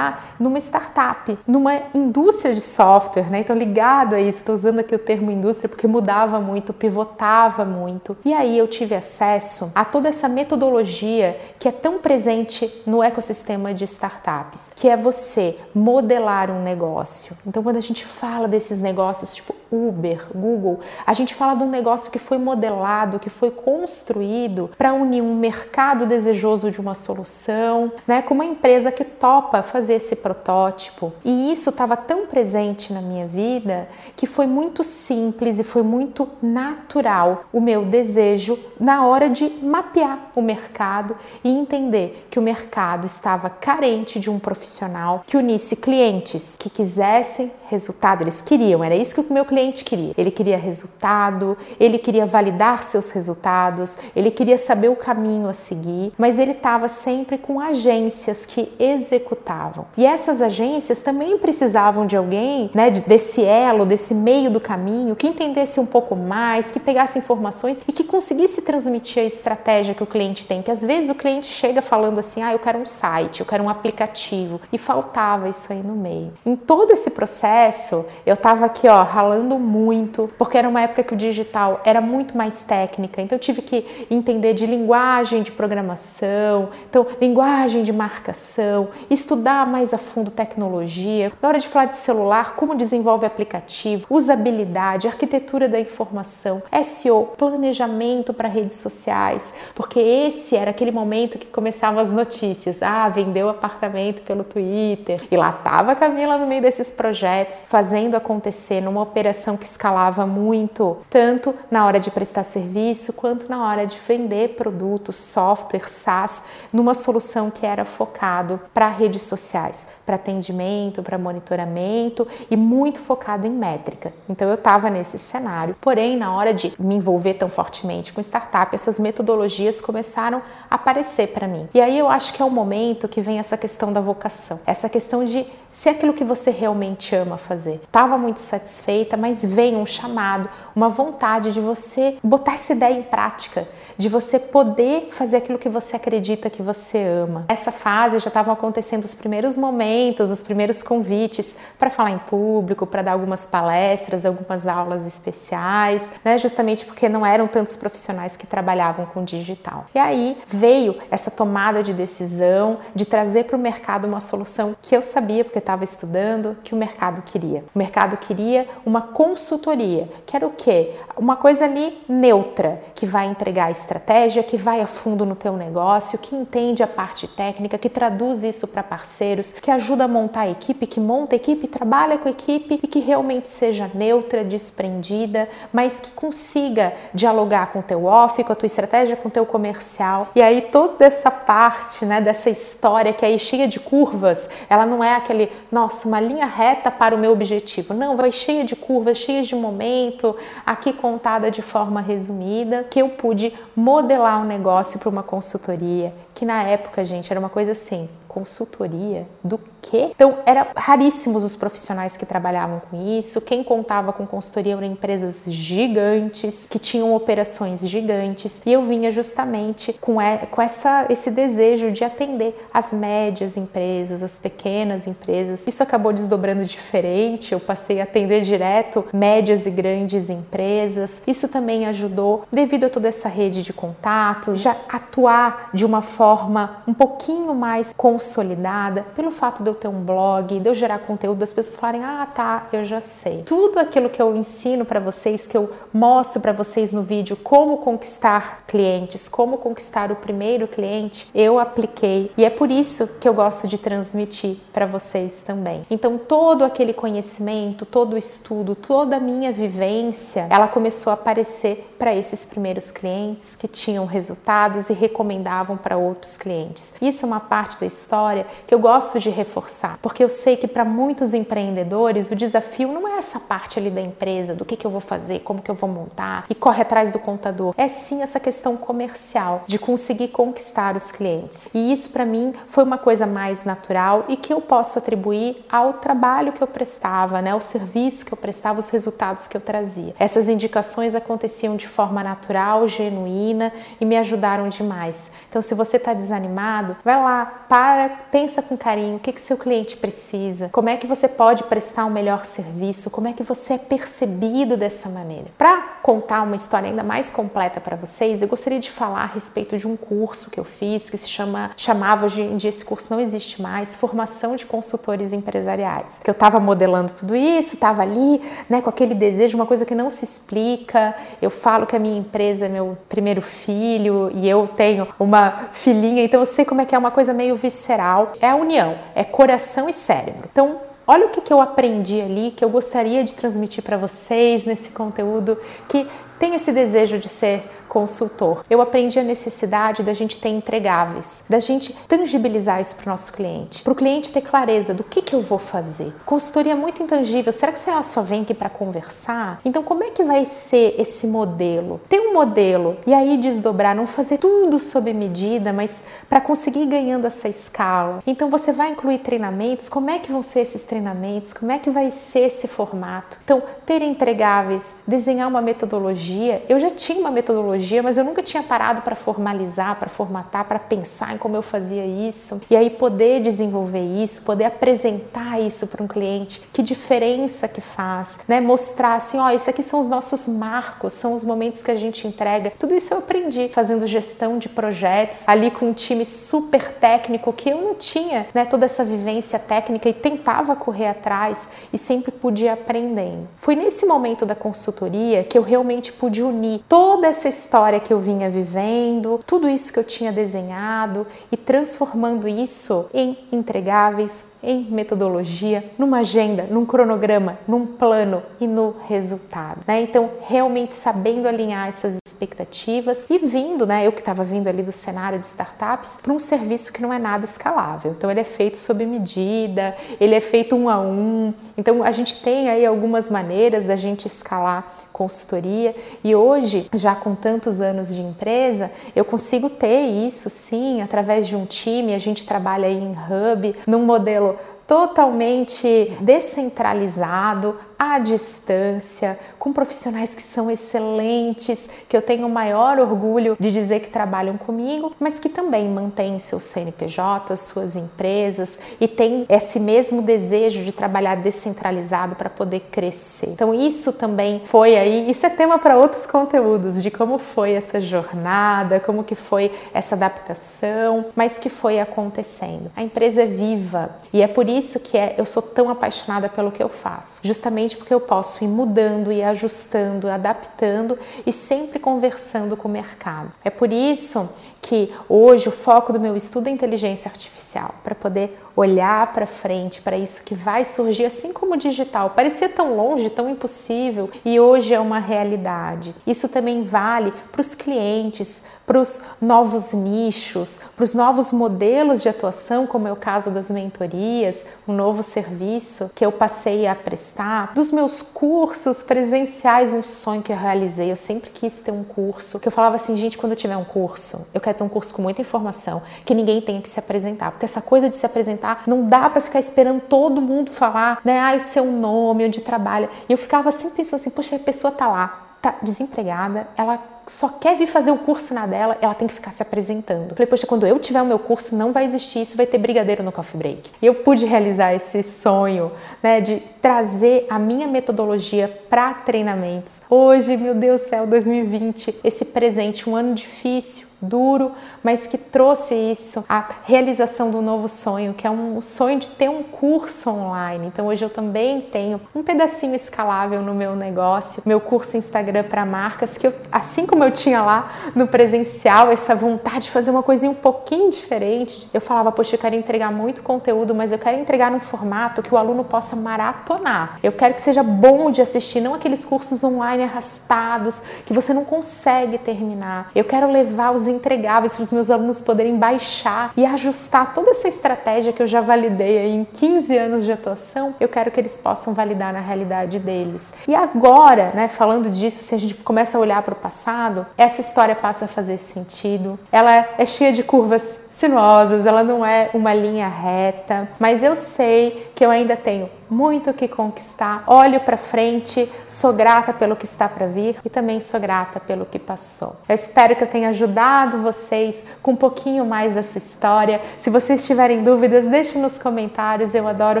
numa 0.38 0.58
startup, 0.58 1.38
numa 1.46 1.82
indústria 1.94 2.54
de 2.54 2.60
software, 2.60 3.30
né? 3.30 3.40
Então, 3.40 3.56
ligado 3.56 4.14
a 4.14 4.20
isso, 4.20 4.38
estou 4.38 4.54
usando 4.54 4.80
aqui 4.80 4.94
o 4.94 4.98
termo 4.98 5.30
indústria 5.30 5.68
porque 5.68 5.86
mudava 5.86 6.40
muito, 6.40 6.72
pivotava 6.72 7.64
muito. 7.64 8.16
E 8.24 8.32
aí 8.32 8.58
eu 8.58 8.66
tive 8.68 8.94
acesso 8.94 9.72
a 9.74 9.84
toda 9.84 10.08
essa 10.08 10.28
metodologia 10.28 11.38
que 11.58 11.68
é 11.68 11.72
tão 11.72 11.98
presente 11.98 12.82
no 12.86 13.02
ecossistema 13.02 13.72
de 13.72 13.84
startups, 13.84 14.72
que 14.74 14.88
é 14.88 14.96
você 14.96 15.56
modelar 15.74 16.50
um 16.50 16.62
negócio. 16.62 17.36
Então, 17.46 17.62
quando 17.62 17.76
a 17.76 17.80
gente 17.80 18.04
fala 18.04 18.48
desses 18.48 18.78
negócios 18.78 19.34
tipo 19.34 19.54
Uber, 19.70 20.26
Google, 20.34 20.80
a 21.06 21.12
gente 21.12 21.34
fala 21.34 21.54
de 21.54 21.62
um 21.62 21.70
negócio 21.70 22.10
que 22.10 22.18
foi 22.18 22.38
modelado, 22.38 23.18
que 23.18 23.30
foi 23.30 23.50
construído 23.50 24.70
para 24.78 24.92
unir 24.92 25.22
um 25.22 25.34
mercado 25.34 26.06
desejoso 26.06 26.70
de 26.70 26.80
uma 26.80 26.94
solução, 26.94 27.92
né, 28.06 28.22
com 28.22 28.34
uma 28.34 28.44
empresa 28.44 28.92
que 28.92 29.04
topa 29.04 29.62
fazer 29.62 29.94
esse 29.94 30.16
protótipo. 30.16 31.12
E 31.24 31.52
isso 31.52 31.70
estava 31.70 31.96
tão 31.96 32.26
presente 32.26 32.92
na 32.92 33.00
minha 33.00 33.26
vida 33.26 33.88
que 34.14 34.26
foi 34.26 34.46
muito 34.46 34.84
simples 34.84 35.58
e 35.58 35.64
foi 35.64 35.82
muito 35.82 36.28
natural 36.42 37.44
o 37.52 37.60
meu 37.60 37.84
desejo 37.84 38.58
na 38.78 39.06
hora 39.06 39.28
de 39.28 39.48
mapear 39.62 40.30
o 40.34 40.42
mercado 40.42 41.16
e 41.42 41.50
entender 41.50 42.26
que 42.30 42.38
o 42.38 42.42
mercado 42.42 43.06
estava 43.06 43.50
carente 43.50 44.20
de 44.20 44.30
um 44.30 44.38
profissional 44.38 45.22
que 45.26 45.36
unisse 45.36 45.76
clientes 45.76 46.56
que 46.58 46.70
quisessem 46.70 47.50
resultado, 47.68 48.22
eles 48.22 48.40
queriam, 48.40 48.84
era 48.84 48.94
isso 48.94 49.14
que 49.14 49.20
o 49.20 49.32
meu 49.32 49.44
cliente 49.44 49.55
queria. 49.84 50.12
Ele 50.16 50.30
queria 50.30 50.56
resultado, 50.56 51.56
ele 51.78 51.98
queria 51.98 52.26
validar 52.26 52.82
seus 52.82 53.10
resultados, 53.10 53.98
ele 54.14 54.30
queria 54.30 54.58
saber 54.58 54.88
o 54.88 54.96
caminho 54.96 55.48
a 55.48 55.52
seguir, 55.52 56.12
mas 56.18 56.38
ele 56.38 56.52
estava 56.52 56.88
sempre 56.88 57.38
com 57.38 57.60
agências 57.60 58.44
que 58.44 58.72
executavam. 58.78 59.86
E 59.96 60.04
essas 60.04 60.42
agências 60.42 61.02
também 61.02 61.38
precisavam 61.38 62.06
de 62.06 62.16
alguém, 62.16 62.70
né, 62.74 62.90
desse 62.90 63.44
elo, 63.44 63.86
desse 63.86 64.14
meio 64.14 64.50
do 64.50 64.60
caminho, 64.60 65.16
que 65.16 65.26
entendesse 65.26 65.80
um 65.80 65.86
pouco 65.86 66.14
mais, 66.14 66.72
que 66.72 66.80
pegasse 66.80 67.18
informações 67.18 67.80
e 67.86 67.92
que 67.92 68.04
conseguisse 68.04 68.62
transmitir 68.62 69.22
a 69.22 69.26
estratégia 69.26 69.94
que 69.94 70.02
o 70.02 70.06
cliente 70.06 70.46
tem. 70.46 70.62
Que 70.62 70.70
às 70.70 70.82
vezes 70.82 71.10
o 71.10 71.14
cliente 71.14 71.46
chega 71.46 71.80
falando 71.80 72.18
assim: 72.18 72.42
"Ah, 72.42 72.52
eu 72.52 72.58
quero 72.58 72.78
um 72.78 72.86
site, 72.86 73.40
eu 73.40 73.46
quero 73.46 73.64
um 73.64 73.68
aplicativo", 73.68 74.60
e 74.72 74.78
faltava 74.78 75.48
isso 75.48 75.72
aí 75.72 75.82
no 75.82 75.94
meio. 75.94 76.32
Em 76.44 76.56
todo 76.56 76.92
esse 76.92 77.10
processo, 77.10 78.04
eu 78.24 78.34
estava 78.34 78.66
aqui, 78.66 78.88
ó, 78.88 79.02
ralando 79.02 79.45
muito, 79.58 80.30
porque 80.36 80.58
era 80.58 80.68
uma 80.68 80.80
época 80.80 81.02
que 81.02 81.14
o 81.14 81.16
digital 81.16 81.80
era 81.84 82.00
muito 82.00 82.36
mais 82.36 82.64
técnica, 82.64 83.22
então 83.22 83.36
eu 83.36 83.40
tive 83.40 83.62
que 83.62 84.06
entender 84.10 84.54
de 84.54 84.66
linguagem 84.66 85.42
de 85.42 85.52
programação, 85.52 86.70
então 86.88 87.06
linguagem 87.20 87.82
de 87.82 87.92
marcação, 87.92 88.88
estudar 89.08 89.66
mais 89.66 89.94
a 89.94 89.98
fundo 89.98 90.30
tecnologia. 90.30 91.32
Na 91.40 91.48
hora 91.48 91.58
de 91.58 91.68
falar 91.68 91.86
de 91.86 91.96
celular, 91.96 92.56
como 92.56 92.74
desenvolve 92.74 93.24
aplicativo, 93.24 94.06
usabilidade, 94.10 95.06
arquitetura 95.06 95.68
da 95.68 95.78
informação, 95.78 96.62
SEO, 96.84 97.34
planejamento 97.36 98.34
para 98.34 98.48
redes 98.48 98.76
sociais, 98.76 99.54
porque 99.74 99.98
esse 99.98 100.56
era 100.56 100.70
aquele 100.70 100.90
momento 100.90 101.38
que 101.38 101.46
começavam 101.46 102.00
as 102.00 102.10
notícias. 102.10 102.82
Ah, 102.82 103.08
vendeu 103.08 103.48
apartamento 103.48 104.22
pelo 104.22 104.44
Twitter. 104.44 105.22
E 105.30 105.36
lá 105.36 105.50
estava 105.50 105.92
a 105.92 105.94
Camila 105.94 106.38
no 106.38 106.46
meio 106.46 106.62
desses 106.62 106.90
projetos, 106.90 107.64
fazendo 107.68 108.16
acontecer 108.16 108.80
numa 108.80 109.02
operação 109.02 109.35
que 109.56 109.66
escalava 109.66 110.26
muito, 110.26 110.96
tanto 111.10 111.54
na 111.70 111.84
hora 111.84 112.00
de 112.00 112.10
prestar 112.10 112.44
serviço 112.44 113.12
quanto 113.12 113.48
na 113.48 113.68
hora 113.68 113.86
de 113.86 113.98
vender 114.06 114.50
produtos, 114.56 115.16
software, 115.16 115.88
SaaS, 115.88 116.44
numa 116.72 116.94
solução 116.94 117.50
que 117.50 117.66
era 117.66 117.84
focado 117.84 118.60
para 118.72 118.88
redes 118.88 119.22
sociais, 119.22 119.88
para 120.06 120.16
atendimento, 120.16 121.02
para 121.02 121.18
monitoramento 121.18 122.26
e 122.50 122.56
muito 122.56 122.98
focado 122.98 123.46
em 123.46 123.50
métrica. 123.50 124.12
Então 124.28 124.48
eu 124.48 124.54
estava 124.54 124.88
nesse 124.88 125.18
cenário. 125.18 125.76
Porém, 125.80 126.16
na 126.16 126.34
hora 126.34 126.54
de 126.54 126.72
me 126.78 126.94
envolver 126.94 127.34
tão 127.34 127.48
fortemente 127.48 128.12
com 128.12 128.20
startup, 128.20 128.74
essas 128.74 128.98
metodologias 128.98 129.80
começaram 129.80 130.42
a 130.70 130.74
aparecer 130.76 131.28
para 131.28 131.46
mim. 131.46 131.68
E 131.74 131.80
aí 131.80 131.98
eu 131.98 132.08
acho 132.08 132.32
que 132.32 132.40
é 132.40 132.44
o 132.44 132.50
momento 132.50 133.08
que 133.08 133.20
vem 133.20 133.38
essa 133.38 133.56
questão 133.56 133.92
da 133.92 134.00
vocação, 134.00 134.60
essa 134.66 134.88
questão 134.88 135.24
de 135.24 135.46
se 135.76 135.90
aquilo 135.90 136.14
que 136.14 136.24
você 136.24 136.50
realmente 136.50 137.14
ama 137.14 137.36
fazer. 137.36 137.82
Estava 137.84 138.16
muito 138.16 138.40
satisfeita, 138.40 139.14
mas 139.14 139.44
vem 139.44 139.76
um 139.76 139.84
chamado, 139.84 140.48
uma 140.74 140.88
vontade 140.88 141.52
de 141.52 141.60
você 141.60 142.16
botar 142.24 142.54
essa 142.54 142.72
ideia 142.72 142.94
em 142.94 143.02
prática, 143.02 143.68
de 143.96 144.08
você 144.08 144.38
poder 144.38 145.08
fazer 145.10 145.38
aquilo 145.38 145.58
que 145.58 145.68
você 145.68 145.96
acredita 145.96 146.50
que 146.50 146.62
você 146.62 146.98
ama. 146.98 147.44
Essa 147.48 147.72
fase 147.72 148.18
já 148.18 148.28
estavam 148.28 148.52
acontecendo 148.52 149.04
os 149.04 149.14
primeiros 149.14 149.56
momentos, 149.56 150.30
os 150.30 150.42
primeiros 150.42 150.82
convites 150.82 151.56
para 151.78 151.90
falar 151.90 152.10
em 152.10 152.18
público, 152.18 152.86
para 152.86 153.02
dar 153.02 153.12
algumas 153.12 153.46
palestras, 153.46 154.24
algumas 154.26 154.66
aulas 154.66 155.06
especiais, 155.06 156.12
né? 156.24 156.38
Justamente 156.38 156.84
porque 156.84 157.08
não 157.08 157.24
eram 157.24 157.46
tantos 157.46 157.76
profissionais 157.76 158.36
que 158.36 158.46
trabalhavam 158.46 159.06
com 159.06 159.24
digital. 159.24 159.86
E 159.94 159.98
aí 159.98 160.36
veio 160.46 160.96
essa 161.10 161.30
tomada 161.30 161.82
de 161.82 161.92
decisão 161.92 162.78
de 162.94 163.04
trazer 163.04 163.44
para 163.44 163.56
o 163.56 163.60
mercado 163.60 164.06
uma 164.06 164.20
solução 164.20 164.76
que 164.80 164.96
eu 164.96 165.02
sabia 165.02 165.44
porque 165.44 165.58
estava 165.58 165.84
estudando 165.84 166.56
que 166.62 166.74
o 166.74 166.76
mercado 166.76 167.22
queria. 167.22 167.64
O 167.74 167.78
mercado 167.78 168.16
queria 168.16 168.68
uma 168.84 169.00
consultoria, 169.00 170.08
que 170.24 170.36
era 170.36 170.46
o 170.46 170.50
quê? 170.50 170.94
Uma 171.16 171.36
coisa 171.36 171.64
ali 171.64 171.98
neutra, 172.08 172.80
que 172.94 173.06
vai 173.06 173.26
entregar 173.26 173.70
estratégia, 173.86 174.42
que 174.42 174.56
vai 174.56 174.80
a 174.80 174.86
fundo 174.86 175.24
no 175.24 175.36
teu 175.36 175.56
negócio, 175.56 176.18
que 176.18 176.34
entende 176.34 176.82
a 176.82 176.86
parte 176.86 177.28
técnica, 177.28 177.78
que 177.78 177.88
traduz 177.88 178.42
isso 178.42 178.66
para 178.66 178.82
parceiros, 178.82 179.52
que 179.52 179.70
ajuda 179.70 180.04
a 180.04 180.08
montar 180.08 180.42
a 180.42 180.50
equipe, 180.50 180.86
que 180.86 180.98
monta 180.98 181.34
a 181.34 181.36
equipe, 181.36 181.68
trabalha 181.68 182.18
com 182.18 182.28
a 182.28 182.32
equipe 182.32 182.80
e 182.82 182.86
que 182.86 182.98
realmente 182.98 183.48
seja 183.48 183.88
neutra, 183.94 184.42
desprendida, 184.42 185.48
mas 185.72 186.00
que 186.00 186.10
consiga 186.10 186.92
dialogar 187.14 187.72
com 187.72 187.78
o 187.78 187.82
teu 187.82 188.04
off, 188.04 188.42
com 188.42 188.52
a 188.52 188.56
tua 188.56 188.66
estratégia, 188.66 189.16
com 189.16 189.28
o 189.28 189.30
teu 189.30 189.46
comercial. 189.46 190.28
E 190.34 190.42
aí 190.42 190.62
toda 190.62 191.04
essa 191.04 191.30
parte, 191.30 192.04
né, 192.04 192.20
dessa 192.20 192.50
história 192.50 193.12
que 193.12 193.24
é 193.24 193.28
aí 193.28 193.38
cheia 193.38 193.68
de 193.68 193.78
curvas, 193.78 194.48
ela 194.68 194.84
não 194.84 195.02
é 195.02 195.14
aquele, 195.14 195.50
nossa, 195.70 196.08
uma 196.08 196.18
linha 196.18 196.46
reta 196.46 196.90
para 196.90 197.14
o 197.14 197.18
meu 197.18 197.32
objetivo. 197.32 197.94
Não, 197.94 198.16
vai 198.16 198.32
cheia 198.32 198.64
de 198.64 198.74
curvas, 198.74 199.18
cheia 199.18 199.42
de 199.42 199.54
momento, 199.54 200.34
aqui 200.64 200.92
contada 200.92 201.50
de 201.50 201.62
forma 201.62 202.00
resumida, 202.00 202.84
que 202.90 203.00
eu 203.00 203.10
pude 203.10 203.54
modelar 203.76 204.40
um 204.40 204.46
negócio 204.46 204.98
para 204.98 205.10
uma 205.10 205.22
consultoria, 205.22 206.12
que 206.34 206.46
na 206.46 206.62
época, 206.62 207.04
gente, 207.04 207.30
era 207.30 207.38
uma 207.38 207.50
coisa 207.50 207.72
assim, 207.72 208.08
consultoria 208.26 209.26
do 209.44 209.58
quê? 209.90 210.10
Então, 210.14 210.38
era 210.44 210.68
raríssimos 210.76 211.44
os 211.44 211.56
profissionais 211.56 212.16
que 212.16 212.26
trabalhavam 212.26 212.80
com 212.90 213.18
isso. 213.18 213.40
Quem 213.40 213.62
contava 213.62 214.12
com 214.12 214.26
consultoria 214.26 214.72
eram 214.72 214.84
empresas 214.84 215.44
gigantes, 215.48 216.66
que 216.68 216.78
tinham 216.78 217.14
operações 217.14 217.80
gigantes. 217.80 218.60
E 218.66 218.72
eu 218.72 218.82
vinha 218.86 219.10
justamente 219.10 219.92
com, 219.94 220.16
com 220.50 220.62
essa, 220.62 221.06
esse 221.08 221.30
desejo 221.30 221.90
de 221.90 222.04
atender 222.04 222.66
as 222.72 222.92
médias 222.92 223.56
empresas, 223.56 224.22
as 224.22 224.38
pequenas 224.38 225.06
empresas. 225.06 225.66
Isso 225.66 225.82
acabou 225.82 226.12
desdobrando 226.12 226.64
diferente. 226.64 227.52
Eu 227.52 227.60
passei 227.60 228.00
a 228.00 228.04
atender 228.04 228.42
direto 228.42 229.04
médias 229.12 229.66
e 229.66 229.70
grandes 229.70 230.28
empresas. 230.28 231.22
Isso 231.26 231.48
também 231.48 231.86
ajudou, 231.86 232.44
devido 232.50 232.84
a 232.84 232.90
toda 232.90 233.08
essa 233.08 233.28
rede 233.28 233.62
de 233.62 233.72
contatos, 233.72 234.58
já 234.58 234.76
atuar 234.88 235.70
de 235.72 235.84
uma 235.84 236.02
forma 236.02 236.82
um 236.86 236.94
pouquinho 236.94 237.54
mais 237.54 237.92
consolidada, 237.96 239.04
pelo 239.14 239.30
fato 239.30 239.62
de 239.62 239.70
eu 239.70 239.74
ter 239.76 239.88
um 239.88 240.02
blog, 240.02 240.58
de 240.58 240.68
eu 240.68 240.74
gerar 240.74 240.98
conteúdo, 241.00 241.38
das 241.38 241.52
pessoas 241.52 241.76
falarem: 241.76 242.04
"Ah, 242.04 242.26
tá, 242.34 242.68
eu 242.72 242.84
já 242.84 243.00
sei". 243.00 243.42
Tudo 243.44 243.78
aquilo 243.78 244.08
que 244.08 244.20
eu 244.20 244.34
ensino 244.34 244.84
para 244.84 245.00
vocês, 245.00 245.46
que 245.46 245.56
eu 245.56 245.72
mostro 245.92 246.40
para 246.40 246.52
vocês 246.52 246.92
no 246.92 247.02
vídeo 247.02 247.36
como 247.36 247.78
conquistar 247.78 248.64
clientes, 248.66 249.28
como 249.28 249.58
conquistar 249.58 250.10
o 250.10 250.16
primeiro 250.16 250.66
cliente, 250.66 251.28
eu 251.34 251.58
apliquei 251.58 252.30
e 252.36 252.44
é 252.44 252.50
por 252.50 252.70
isso 252.70 253.18
que 253.20 253.28
eu 253.28 253.34
gosto 253.34 253.68
de 253.68 253.78
transmitir 253.78 254.56
para 254.72 254.86
vocês 254.86 255.42
também. 255.42 255.86
Então, 255.90 256.18
todo 256.18 256.64
aquele 256.64 256.92
conhecimento, 256.92 257.84
todo 257.84 258.14
o 258.14 258.18
estudo, 258.18 258.74
toda 258.74 259.16
a 259.16 259.20
minha 259.20 259.52
vivência, 259.52 260.46
ela 260.50 260.68
começou 260.68 261.10
a 261.10 261.14
aparecer 261.14 261.94
para 261.98 262.14
esses 262.14 262.44
primeiros 262.44 262.90
clientes 262.90 263.56
que 263.56 263.68
tinham 263.68 264.06
resultados 264.06 264.90
e 264.90 264.92
recomendavam 264.92 265.76
para 265.76 265.96
outros 265.96 266.36
clientes. 266.36 266.94
Isso 267.00 267.24
é 267.24 267.26
uma 267.26 267.40
parte 267.40 267.80
da 267.80 267.86
história 267.86 268.46
que 268.66 268.74
eu 268.74 268.78
gosto 268.78 269.18
de 269.18 269.30
reforçar 269.30 269.65
forçar, 269.66 269.98
porque 270.00 270.22
eu 270.22 270.28
sei 270.28 270.56
que 270.56 270.68
para 270.68 270.84
muitos 270.84 271.34
empreendedores 271.34 272.30
o 272.30 272.36
desafio 272.36 272.92
não 272.92 273.08
é 273.08 273.18
essa 273.18 273.40
parte 273.40 273.78
ali 273.78 273.90
da 273.90 274.00
empresa, 274.00 274.54
do 274.54 274.64
que, 274.64 274.76
que 274.76 274.86
eu 274.86 274.90
vou 274.90 275.00
fazer, 275.00 275.40
como 275.40 275.60
que 275.60 275.70
eu 275.70 275.74
vou 275.74 275.90
montar 275.90 276.44
e 276.48 276.54
corre 276.54 276.82
atrás 276.82 277.12
do 277.12 277.18
contador. 277.18 277.74
É 277.76 277.88
sim 277.88 278.22
essa 278.22 278.38
questão 278.38 278.76
comercial, 278.76 279.64
de 279.66 279.78
conseguir 279.78 280.28
conquistar 280.28 280.96
os 280.96 281.10
clientes. 281.10 281.68
E 281.74 281.92
isso 281.92 282.10
para 282.10 282.24
mim 282.24 282.54
foi 282.68 282.84
uma 282.84 282.96
coisa 282.96 283.26
mais 283.26 283.64
natural 283.64 284.24
e 284.28 284.36
que 284.36 284.52
eu 284.52 284.60
posso 284.60 284.98
atribuir 284.98 285.64
ao 285.70 285.94
trabalho 285.94 286.52
que 286.52 286.62
eu 286.62 286.66
prestava, 286.66 287.42
né, 287.42 287.50
ao 287.50 287.60
serviço 287.60 288.24
que 288.24 288.32
eu 288.32 288.38
prestava, 288.38 288.78
os 288.78 288.88
resultados 288.88 289.48
que 289.48 289.56
eu 289.56 289.60
trazia. 289.60 290.14
Essas 290.18 290.48
indicações 290.48 291.14
aconteciam 291.14 291.76
de 291.76 291.88
forma 291.88 292.22
natural, 292.22 292.86
genuína 292.86 293.72
e 294.00 294.04
me 294.04 294.16
ajudaram 294.16 294.68
demais. 294.68 295.32
Então, 295.48 295.60
se 295.60 295.74
você 295.74 295.96
está 295.96 296.14
desanimado, 296.14 296.96
vai 297.04 297.20
lá, 297.20 297.64
para, 297.68 298.08
pensa 298.30 298.62
com 298.62 298.76
carinho, 298.76 299.16
o 299.16 299.20
que 299.20 299.32
que 299.32 299.40
seu 299.46 299.56
cliente 299.56 299.96
precisa, 299.96 300.68
como 300.70 300.88
é 300.88 300.96
que 300.96 301.06
você 301.06 301.28
pode 301.28 301.62
prestar 301.64 302.04
um 302.04 302.10
melhor 302.10 302.44
serviço, 302.44 303.10
como 303.10 303.28
é 303.28 303.32
que 303.32 303.44
você 303.44 303.74
é 303.74 303.78
percebido 303.78 304.76
dessa 304.76 305.08
maneira. 305.08 305.46
Para 305.56 305.95
contar 306.06 306.42
uma 306.42 306.54
história 306.54 306.88
ainda 306.88 307.02
mais 307.02 307.32
completa 307.32 307.80
para 307.80 307.96
vocês, 307.96 308.40
eu 308.40 308.46
gostaria 308.46 308.78
de 308.78 308.88
falar 308.92 309.22
a 309.22 309.26
respeito 309.26 309.76
de 309.76 309.88
um 309.88 309.96
curso 309.96 310.48
que 310.52 310.60
eu 310.60 310.62
fiz 310.62 311.10
que 311.10 311.16
se 311.16 311.28
chama 311.28 311.72
chamava 311.76 312.26
hoje 312.26 312.42
em 312.42 312.56
dia 312.56 312.68
esse 312.68 312.84
curso 312.84 313.12
não 313.12 313.20
existe 313.20 313.60
mais, 313.60 313.96
formação 313.96 314.54
de 314.54 314.64
consultores 314.64 315.32
empresariais. 315.32 316.20
Que 316.22 316.30
eu 316.30 316.32
estava 316.32 316.60
modelando 316.60 317.12
tudo 317.12 317.34
isso, 317.34 317.74
estava 317.74 318.02
ali, 318.02 318.40
né, 318.70 318.80
com 318.80 318.88
aquele 318.88 319.16
desejo, 319.16 319.56
uma 319.56 319.66
coisa 319.66 319.84
que 319.84 319.96
não 319.96 320.08
se 320.08 320.24
explica. 320.24 321.12
Eu 321.42 321.50
falo 321.50 321.88
que 321.88 321.96
a 321.96 321.98
minha 321.98 322.20
empresa 322.20 322.66
é 322.66 322.68
meu 322.68 322.96
primeiro 323.08 323.42
filho 323.42 324.30
e 324.32 324.48
eu 324.48 324.68
tenho 324.68 325.08
uma 325.18 325.70
filhinha, 325.72 326.22
então 326.22 326.38
eu 326.38 326.46
sei 326.46 326.64
como 326.64 326.82
é 326.82 326.84
que 326.84 326.94
é 326.94 326.98
uma 326.98 327.10
coisa 327.10 327.32
meio 327.34 327.56
visceral. 327.56 328.32
É 328.40 328.48
a 328.48 328.54
união, 328.54 328.96
é 329.12 329.24
coração 329.24 329.88
e 329.88 329.92
cérebro. 329.92 330.48
Então, 330.52 330.78
olha 331.06 331.26
o 331.26 331.30
que, 331.30 331.40
que 331.40 331.52
eu 331.52 331.60
aprendi 331.60 332.20
ali 332.20 332.50
que 332.50 332.64
eu 332.64 332.68
gostaria 332.68 333.24
de 333.24 333.34
transmitir 333.34 333.82
para 333.82 333.96
vocês 333.96 334.64
nesse 334.64 334.90
conteúdo 334.90 335.58
que 335.88 336.06
tem 336.38 336.54
esse 336.54 336.72
desejo 336.72 337.18
de 337.18 337.28
ser 337.28 337.62
consultor. 337.86 338.64
Eu 338.68 338.80
aprendi 338.80 339.18
a 339.18 339.22
necessidade 339.22 340.02
da 340.02 340.14
gente 340.14 340.38
ter 340.38 340.48
entregáveis, 340.48 341.44
da 341.48 341.58
gente 341.58 341.92
tangibilizar 342.08 342.80
isso 342.80 342.96
para 342.96 343.06
o 343.06 343.10
nosso 343.10 343.32
cliente, 343.32 343.82
para 343.82 343.92
o 343.92 343.96
cliente 343.96 344.32
ter 344.32 344.40
clareza 344.40 344.92
do 344.92 345.04
que, 345.04 345.22
que 345.22 345.34
eu 345.34 345.40
vou 345.40 345.58
fazer. 345.58 346.12
Consultoria 346.24 346.72
é 346.72 346.74
muito 346.74 347.02
intangível. 347.02 347.52
Será 347.52 347.72
que 347.72 347.88
ela 347.88 348.02
só 348.02 348.22
vem 348.22 348.42
aqui 348.42 348.54
para 348.54 348.68
conversar? 348.68 349.60
Então, 349.64 349.82
como 349.82 350.04
é 350.04 350.10
que 350.10 350.24
vai 350.24 350.44
ser 350.44 350.94
esse 350.98 351.26
modelo? 351.26 352.00
Ter 352.08 352.20
um 352.20 352.34
modelo 352.34 352.96
e 353.06 353.14
aí 353.14 353.36
desdobrar, 353.36 353.94
não 353.94 354.06
fazer 354.06 354.38
tudo 354.38 354.78
sob 354.80 355.12
medida, 355.12 355.72
mas 355.72 356.04
para 356.28 356.40
conseguir 356.40 356.82
ir 356.82 356.86
ganhando 356.86 357.26
essa 357.26 357.48
escala. 357.48 358.22
Então, 358.26 358.50
você 358.50 358.72
vai 358.72 358.90
incluir 358.90 359.18
treinamentos. 359.18 359.88
Como 359.88 360.10
é 360.10 360.18
que 360.18 360.32
vão 360.32 360.42
ser 360.42 360.60
esses 360.60 360.82
treinamentos? 360.82 361.52
Como 361.52 361.70
é 361.72 361.78
que 361.78 361.90
vai 361.90 362.10
ser 362.10 362.40
esse 362.40 362.66
formato? 362.66 363.38
Então, 363.44 363.62
ter 363.84 364.02
entregáveis, 364.02 364.96
desenhar 365.06 365.48
uma 365.48 365.60
metodologia. 365.60 366.64
Eu 366.68 366.78
já 366.78 366.90
tinha 366.90 367.20
uma 367.20 367.30
metodologia 367.30 367.75
metodologia, 367.76 368.02
mas 368.02 368.18
eu 368.18 368.24
nunca 368.24 368.42
tinha 368.42 368.62
parado 368.62 369.02
para 369.02 369.14
formalizar, 369.14 369.96
para 369.96 370.08
formatar, 370.08 370.64
para 370.64 370.78
pensar 370.78 371.34
em 371.34 371.38
como 371.38 371.56
eu 371.56 371.62
fazia 371.62 372.04
isso. 372.04 372.60
E 372.68 372.76
aí 372.76 372.90
poder 372.90 373.42
desenvolver 373.42 374.02
isso, 374.02 374.42
poder 374.42 374.64
apresentar 374.64 375.60
isso 375.60 375.86
para 375.86 376.02
um 376.02 376.08
cliente, 376.08 376.66
que 376.72 376.82
diferença 376.82 377.68
que 377.68 377.80
faz, 377.80 378.40
né? 378.48 378.60
Mostrar 378.60 379.14
assim, 379.14 379.38
ó, 379.38 379.50
isso 379.50 379.70
aqui 379.70 379.82
são 379.82 380.00
os 380.00 380.08
nossos 380.08 380.48
marcos, 380.48 381.12
são 381.12 381.34
os 381.34 381.44
momentos 381.44 381.82
que 381.82 381.90
a 381.90 381.96
gente 381.96 382.26
entrega. 382.26 382.72
Tudo 382.78 382.94
isso 382.94 383.12
eu 383.12 383.18
aprendi 383.18 383.70
fazendo 383.72 384.06
gestão 384.06 384.58
de 384.58 384.68
projetos, 384.68 385.48
ali 385.48 385.70
com 385.70 385.86
um 385.86 385.92
time 385.92 386.24
super 386.24 386.92
técnico 386.94 387.52
que 387.52 387.70
eu 387.70 387.80
não 387.80 387.94
tinha, 387.94 388.46
né, 388.54 388.64
toda 388.64 388.86
essa 388.86 389.04
vivência 389.04 389.58
técnica 389.58 390.08
e 390.08 390.12
tentava 390.12 390.74
correr 390.74 391.08
atrás 391.08 391.70
e 391.92 391.98
sempre 391.98 392.30
podia 392.30 392.72
aprendendo. 392.72 393.48
Foi 393.58 393.74
nesse 393.74 394.06
momento 394.06 394.46
da 394.46 394.54
consultoria 394.54 395.44
que 395.44 395.56
eu 395.56 395.62
realmente 395.62 396.12
pude 396.12 396.42
unir 396.42 396.82
toda 396.88 397.26
essa 397.26 397.48
história 397.66 397.98
que 397.98 398.12
eu 398.12 398.20
vinha 398.20 398.48
vivendo, 398.48 399.40
tudo 399.44 399.68
isso 399.68 399.92
que 399.92 399.98
eu 399.98 400.04
tinha 400.04 400.30
desenhado 400.32 401.26
e 401.50 401.56
transformando 401.56 402.46
isso 402.46 403.10
em 403.12 403.36
entregáveis, 403.50 404.52
em 404.62 404.84
metodologia, 404.84 405.92
numa 405.98 406.18
agenda, 406.18 406.66
num 406.70 406.86
cronograma, 406.86 407.58
num 407.66 407.84
plano 407.84 408.40
e 408.60 408.68
no 408.68 408.94
resultado. 409.08 409.80
Né? 409.86 410.02
Então, 410.02 410.30
realmente 410.42 410.92
sabendo 410.92 411.48
alinhar 411.48 411.88
essas 411.88 412.16
expectativas 412.26 413.26
e 413.28 413.38
vindo, 413.38 413.86
né, 413.86 414.06
eu 414.06 414.12
que 414.12 414.20
estava 414.20 414.44
vindo 414.44 414.68
ali 414.68 414.82
do 414.82 414.92
cenário 414.92 415.38
de 415.38 415.46
startups, 415.46 416.18
para 416.22 416.32
um 416.32 416.38
serviço 416.38 416.92
que 416.92 417.02
não 417.02 417.12
é 417.12 417.18
nada 417.18 417.44
escalável. 417.44 418.14
Então, 418.16 418.30
ele 418.30 418.40
é 418.40 418.44
feito 418.44 418.76
sob 418.76 419.04
medida, 419.06 419.96
ele 420.20 420.34
é 420.34 420.40
feito 420.40 420.76
um 420.76 420.88
a 420.88 421.00
um. 421.00 421.52
Então, 421.76 422.02
a 422.02 422.12
gente 422.12 422.42
tem 422.42 422.68
aí 422.68 422.84
algumas 422.84 423.30
maneiras 423.30 423.86
da 423.86 423.96
gente 423.96 424.26
escalar 424.26 425.05
consultoria 425.16 425.96
e 426.22 426.34
hoje, 426.34 426.90
já 426.92 427.14
com 427.14 427.34
tantos 427.34 427.80
anos 427.80 428.14
de 428.14 428.20
empresa, 428.20 428.92
eu 429.14 429.24
consigo 429.24 429.70
ter 429.70 430.02
isso 430.02 430.50
sim 430.50 431.00
através 431.00 431.48
de 431.48 431.56
um 431.56 431.64
time. 431.64 432.14
A 432.14 432.18
gente 432.18 432.44
trabalha 432.44 432.86
em 432.86 433.12
hub, 433.12 433.74
num 433.86 434.04
modelo 434.04 434.58
totalmente 434.86 436.12
descentralizado, 436.20 437.76
à 437.98 438.18
distância, 438.18 439.38
com 439.66 439.72
profissionais 439.72 440.32
que 440.32 440.42
são 440.44 440.70
excelentes, 440.70 441.90
que 442.08 442.16
eu 442.16 442.22
tenho 442.22 442.46
o 442.46 442.48
maior 442.48 443.00
orgulho 443.00 443.56
de 443.58 443.72
dizer 443.72 443.98
que 443.98 444.08
trabalham 444.08 444.56
comigo, 444.56 445.12
mas 445.18 445.40
que 445.40 445.48
também 445.48 445.88
mantêm 445.88 446.38
seus 446.38 446.62
CNPJs, 446.66 447.58
suas 447.58 447.96
empresas 447.96 448.78
e 449.00 449.08
têm 449.08 449.44
esse 449.48 449.80
mesmo 449.80 450.22
desejo 450.22 450.84
de 450.84 450.92
trabalhar 450.92 451.34
descentralizado 451.34 452.36
para 452.36 452.48
poder 452.48 452.78
crescer. 452.92 453.48
Então 453.48 453.74
isso 453.74 454.12
também 454.12 454.62
foi 454.66 454.96
aí, 454.96 455.28
isso 455.28 455.44
é 455.44 455.50
tema 455.50 455.80
para 455.80 455.96
outros 455.96 456.26
conteúdos 456.26 457.02
de 457.02 457.10
como 457.10 457.36
foi 457.36 457.72
essa 457.72 458.00
jornada, 458.00 459.00
como 459.00 459.24
que 459.24 459.34
foi 459.34 459.72
essa 459.92 460.14
adaptação, 460.14 461.26
mas 461.34 461.58
que 461.58 461.68
foi 461.68 461.98
acontecendo. 461.98 462.88
A 462.94 463.02
empresa 463.02 463.42
é 463.42 463.46
viva 463.46 464.10
e 464.32 464.42
é 464.42 464.46
por 464.46 464.68
isso 464.68 465.00
que 465.00 465.18
é, 465.18 465.34
eu 465.36 465.44
sou 465.44 465.60
tão 465.60 465.90
apaixonada 465.90 466.48
pelo 466.48 466.70
que 466.70 466.80
eu 466.80 466.88
faço. 466.88 467.40
Justamente 467.42 467.96
porque 467.96 468.14
eu 468.14 468.20
posso 468.20 468.62
ir 468.62 468.68
mudando 468.68 469.32
e 469.32 469.42
ajustando, 469.56 470.28
adaptando 470.28 471.18
e 471.44 471.52
sempre 471.52 471.98
conversando 471.98 472.76
com 472.76 472.86
o 472.86 472.90
mercado. 472.90 473.50
É 473.64 473.70
por 473.70 473.92
isso 473.92 474.48
que 474.86 475.12
hoje 475.28 475.68
o 475.68 475.72
foco 475.72 476.12
do 476.12 476.20
meu 476.20 476.36
estudo 476.36 476.68
é 476.68 476.70
inteligência 476.70 477.28
artificial, 477.28 477.92
para 478.04 478.14
poder 478.14 478.56
olhar 478.76 479.32
para 479.32 479.46
frente, 479.46 480.02
para 480.02 480.18
isso 480.18 480.44
que 480.44 480.54
vai 480.54 480.84
surgir, 480.84 481.24
assim 481.24 481.52
como 481.52 481.74
o 481.74 481.78
digital. 481.78 482.30
Parecia 482.30 482.68
tão 482.68 482.94
longe, 482.94 483.30
tão 483.30 483.48
impossível 483.48 484.30
e 484.44 484.60
hoje 484.60 484.92
é 484.92 485.00
uma 485.00 485.18
realidade. 485.18 486.14
Isso 486.26 486.48
também 486.48 486.82
vale 486.82 487.32
para 487.50 487.60
os 487.60 487.74
clientes, 487.74 488.64
para 488.86 489.00
os 489.00 489.22
novos 489.40 489.94
nichos, 489.94 490.78
para 490.94 491.02
os 491.02 491.14
novos 491.14 491.50
modelos 491.50 492.22
de 492.22 492.28
atuação, 492.28 492.86
como 492.86 493.08
é 493.08 493.12
o 493.12 493.16
caso 493.16 493.50
das 493.50 493.70
mentorias, 493.70 494.66
um 494.86 494.92
novo 494.92 495.22
serviço 495.22 496.10
que 496.14 496.24
eu 496.24 496.30
passei 496.30 496.86
a 496.86 496.94
prestar, 496.94 497.72
dos 497.74 497.90
meus 497.90 498.20
cursos 498.20 499.02
presenciais, 499.02 499.92
um 499.92 500.02
sonho 500.02 500.42
que 500.42 500.52
eu 500.52 500.56
realizei. 500.56 501.10
Eu 501.10 501.16
sempre 501.16 501.50
quis 501.50 501.80
ter 501.80 501.92
um 501.92 502.04
curso, 502.04 502.60
que 502.60 502.68
eu 502.68 502.72
falava 502.72 502.96
assim, 502.96 503.16
gente, 503.16 503.38
quando 503.38 503.52
eu 503.52 503.56
tiver 503.56 503.76
um 503.76 503.84
curso, 503.84 504.46
eu 504.52 504.60
quero 504.60 504.75
ter 504.76 504.84
um 504.84 504.88
curso 504.88 505.14
com 505.14 505.22
muita 505.22 505.40
informação, 505.40 506.02
que 506.24 506.34
ninguém 506.34 506.60
tenha 506.60 506.80
que 506.80 506.88
se 506.88 506.98
apresentar, 506.98 507.50
porque 507.50 507.64
essa 507.64 507.80
coisa 507.80 508.08
de 508.08 508.16
se 508.16 508.24
apresentar 508.26 508.84
não 508.86 509.08
dá 509.08 509.28
para 509.28 509.40
ficar 509.40 509.58
esperando 509.58 510.00
todo 510.00 510.40
mundo 510.40 510.70
falar, 510.70 511.20
né, 511.24 511.40
ah, 511.40 511.56
o 511.56 511.60
seu 511.60 511.84
nome, 511.84 512.44
onde 512.44 512.60
trabalha. 512.60 513.08
E 513.28 513.32
eu 513.32 513.38
ficava 513.38 513.72
sempre 513.72 513.96
pensando 513.96 514.20
assim, 514.20 514.30
poxa, 514.30 514.56
a 514.56 514.58
pessoa 514.58 514.92
tá 514.92 515.06
lá, 515.06 515.56
tá 515.60 515.74
desempregada, 515.82 516.68
ela 516.76 517.15
só 517.26 517.48
quer 517.48 517.76
vir 517.76 517.86
fazer 517.86 518.10
o 518.10 518.18
curso 518.18 518.54
na 518.54 518.66
dela, 518.66 518.96
ela 519.00 519.14
tem 519.14 519.26
que 519.26 519.34
ficar 519.34 519.50
se 519.50 519.62
apresentando. 519.62 520.34
Falei, 520.34 520.46
poxa, 520.46 520.66
quando 520.66 520.86
eu 520.86 520.98
tiver 520.98 521.20
o 521.20 521.26
meu 521.26 521.38
curso, 521.38 521.76
não 521.76 521.92
vai 521.92 522.04
existir 522.04 522.40
isso, 522.40 522.56
vai 522.56 522.66
ter 522.66 522.78
brigadeiro 522.78 523.22
no 523.22 523.32
coffee 523.32 523.58
break. 523.58 523.90
E 524.00 524.06
eu 524.06 524.14
pude 524.14 524.46
realizar 524.46 524.94
esse 524.94 525.22
sonho, 525.22 525.90
né, 526.22 526.40
de 526.40 526.62
trazer 526.80 527.46
a 527.50 527.58
minha 527.58 527.88
metodologia 527.88 528.68
para 528.88 529.12
treinamentos. 529.12 530.00
Hoje, 530.08 530.56
meu 530.56 530.74
Deus 530.74 531.02
do 531.02 531.08
céu, 531.08 531.26
2020, 531.26 532.20
esse 532.22 532.44
presente, 532.44 533.10
um 533.10 533.16
ano 533.16 533.34
difícil, 533.34 534.06
duro, 534.20 534.72
mas 535.02 535.26
que 535.26 535.36
trouxe 535.36 535.94
isso, 535.94 536.44
a 536.48 536.68
realização 536.84 537.50
do 537.50 537.60
novo 537.60 537.88
sonho, 537.88 538.34
que 538.34 538.46
é 538.46 538.50
um 538.50 538.80
sonho 538.80 539.18
de 539.18 539.28
ter 539.28 539.48
um 539.48 539.62
curso 539.62 540.30
online. 540.30 540.86
Então 540.86 541.06
hoje 541.06 541.24
eu 541.24 541.30
também 541.30 541.80
tenho 541.80 542.20
um 542.34 542.42
pedacinho 542.42 542.94
escalável 542.94 543.62
no 543.62 543.74
meu 543.74 543.94
negócio, 543.94 544.62
meu 544.64 544.80
curso 544.80 545.16
Instagram 545.16 545.64
para 545.64 545.84
marcas, 545.84 546.38
que 546.38 546.46
eu, 546.46 546.54
assim 546.70 547.06
como 547.06 547.15
eu 547.24 547.30
tinha 547.30 547.62
lá 547.62 547.90
no 548.14 548.26
presencial, 548.26 549.10
essa 549.10 549.34
vontade 549.34 549.84
de 549.84 549.90
fazer 549.90 550.10
uma 550.10 550.22
coisinha 550.22 550.50
um 550.50 550.54
pouquinho 550.54 551.10
diferente, 551.10 551.88
eu 551.92 552.00
falava, 552.00 552.32
poxa, 552.32 552.54
eu 552.54 552.58
quero 552.58 552.74
entregar 552.74 553.12
muito 553.12 553.42
conteúdo, 553.42 553.94
mas 553.94 554.12
eu 554.12 554.18
quero 554.18 554.38
entregar 554.38 554.70
num 554.70 554.80
formato 554.80 555.42
que 555.42 555.54
o 555.54 555.56
aluno 555.56 555.84
possa 555.84 556.16
maratonar. 556.16 557.18
Eu 557.22 557.32
quero 557.32 557.54
que 557.54 557.62
seja 557.62 557.82
bom 557.82 558.30
de 558.30 558.42
assistir, 558.42 558.80
não 558.80 558.94
aqueles 558.94 559.24
cursos 559.24 559.62
online 559.62 560.04
arrastados 560.04 561.02
que 561.24 561.32
você 561.32 561.52
não 561.52 561.64
consegue 561.64 562.38
terminar. 562.38 563.10
Eu 563.14 563.24
quero 563.24 563.50
levar 563.50 563.92
os 563.92 564.06
entregáveis 564.06 564.74
para 564.74 564.82
os 564.82 564.92
meus 564.92 565.10
alunos 565.10 565.40
poderem 565.40 565.76
baixar 565.76 566.52
e 566.56 566.64
ajustar 566.64 567.34
toda 567.34 567.50
essa 567.50 567.68
estratégia 567.68 568.32
que 568.32 568.42
eu 568.42 568.46
já 568.46 568.60
validei 568.60 569.18
aí 569.18 569.34
em 569.34 569.44
15 569.44 569.96
anos 569.96 570.24
de 570.24 570.32
atuação, 570.32 570.94
eu 570.98 571.08
quero 571.08 571.30
que 571.30 571.40
eles 571.40 571.56
possam 571.56 571.94
validar 571.94 572.32
na 572.32 572.40
realidade 572.40 572.98
deles. 572.98 573.54
E 573.66 573.74
agora, 573.74 574.52
né, 574.54 574.68
falando 574.68 575.10
disso, 575.10 575.42
se 575.42 575.54
a 575.54 575.58
gente 575.58 575.74
começa 575.74 576.18
a 576.18 576.20
olhar 576.20 576.42
para 576.42 576.52
o 576.52 576.56
passado, 576.56 577.05
essa 577.36 577.60
história 577.60 577.94
passa 577.94 578.24
a 578.24 578.28
fazer 578.28 578.58
sentido. 578.58 579.38
Ela 579.50 579.86
é 579.98 580.06
cheia 580.06 580.32
de 580.32 580.42
curvas 580.42 581.06
sinuosas, 581.10 581.86
ela 581.86 582.02
não 582.02 582.24
é 582.24 582.50
uma 582.52 582.74
linha 582.74 583.08
reta, 583.08 583.88
mas 583.98 584.22
eu 584.22 584.36
sei 584.36 585.10
que 585.14 585.24
eu 585.24 585.30
ainda 585.30 585.56
tenho 585.56 585.88
muito 586.08 586.50
o 586.50 586.54
que 586.54 586.68
conquistar. 586.68 587.44
Olho 587.46 587.80
para 587.80 587.96
frente, 587.96 588.70
sou 588.86 589.12
grata 589.12 589.52
pelo 589.52 589.76
que 589.76 589.84
está 589.84 590.08
para 590.08 590.26
vir 590.26 590.56
e 590.64 590.70
também 590.70 591.00
sou 591.00 591.20
grata 591.20 591.60
pelo 591.60 591.86
que 591.86 591.98
passou. 591.98 592.56
Eu 592.68 592.74
espero 592.74 593.16
que 593.16 593.22
eu 593.22 593.28
tenha 593.28 593.48
ajudado 593.50 594.22
vocês 594.22 594.84
com 595.02 595.12
um 595.12 595.16
pouquinho 595.16 595.64
mais 595.64 595.94
dessa 595.94 596.18
história. 596.18 596.80
Se 596.98 597.10
vocês 597.10 597.46
tiverem 597.46 597.82
dúvidas, 597.82 598.26
deixem 598.26 598.60
nos 598.60 598.78
comentários, 598.78 599.54
eu 599.54 599.66
adoro 599.66 600.00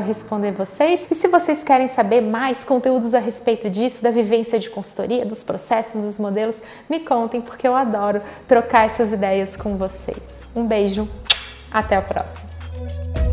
responder 0.00 0.52
vocês. 0.52 1.06
E 1.10 1.14
se 1.14 1.28
vocês 1.28 1.62
querem 1.62 1.88
saber 1.88 2.20
mais 2.20 2.64
conteúdos 2.64 3.14
a 3.14 3.18
respeito 3.18 3.68
disso, 3.68 4.02
da 4.02 4.10
vivência 4.10 4.58
de 4.58 4.70
consultoria, 4.70 5.24
dos 5.24 5.42
processos, 5.42 6.02
dos 6.02 6.18
modelos, 6.18 6.62
me 6.88 7.00
contem 7.00 7.40
porque 7.40 7.66
eu 7.66 7.74
adoro 7.74 8.20
trocar 8.46 8.86
essas 8.86 9.12
ideias 9.12 9.56
com 9.56 9.76
vocês. 9.76 10.42
Um 10.54 10.66
beijo, 10.66 11.08
até 11.70 11.96
a 11.96 12.02
próxima. 12.02 13.25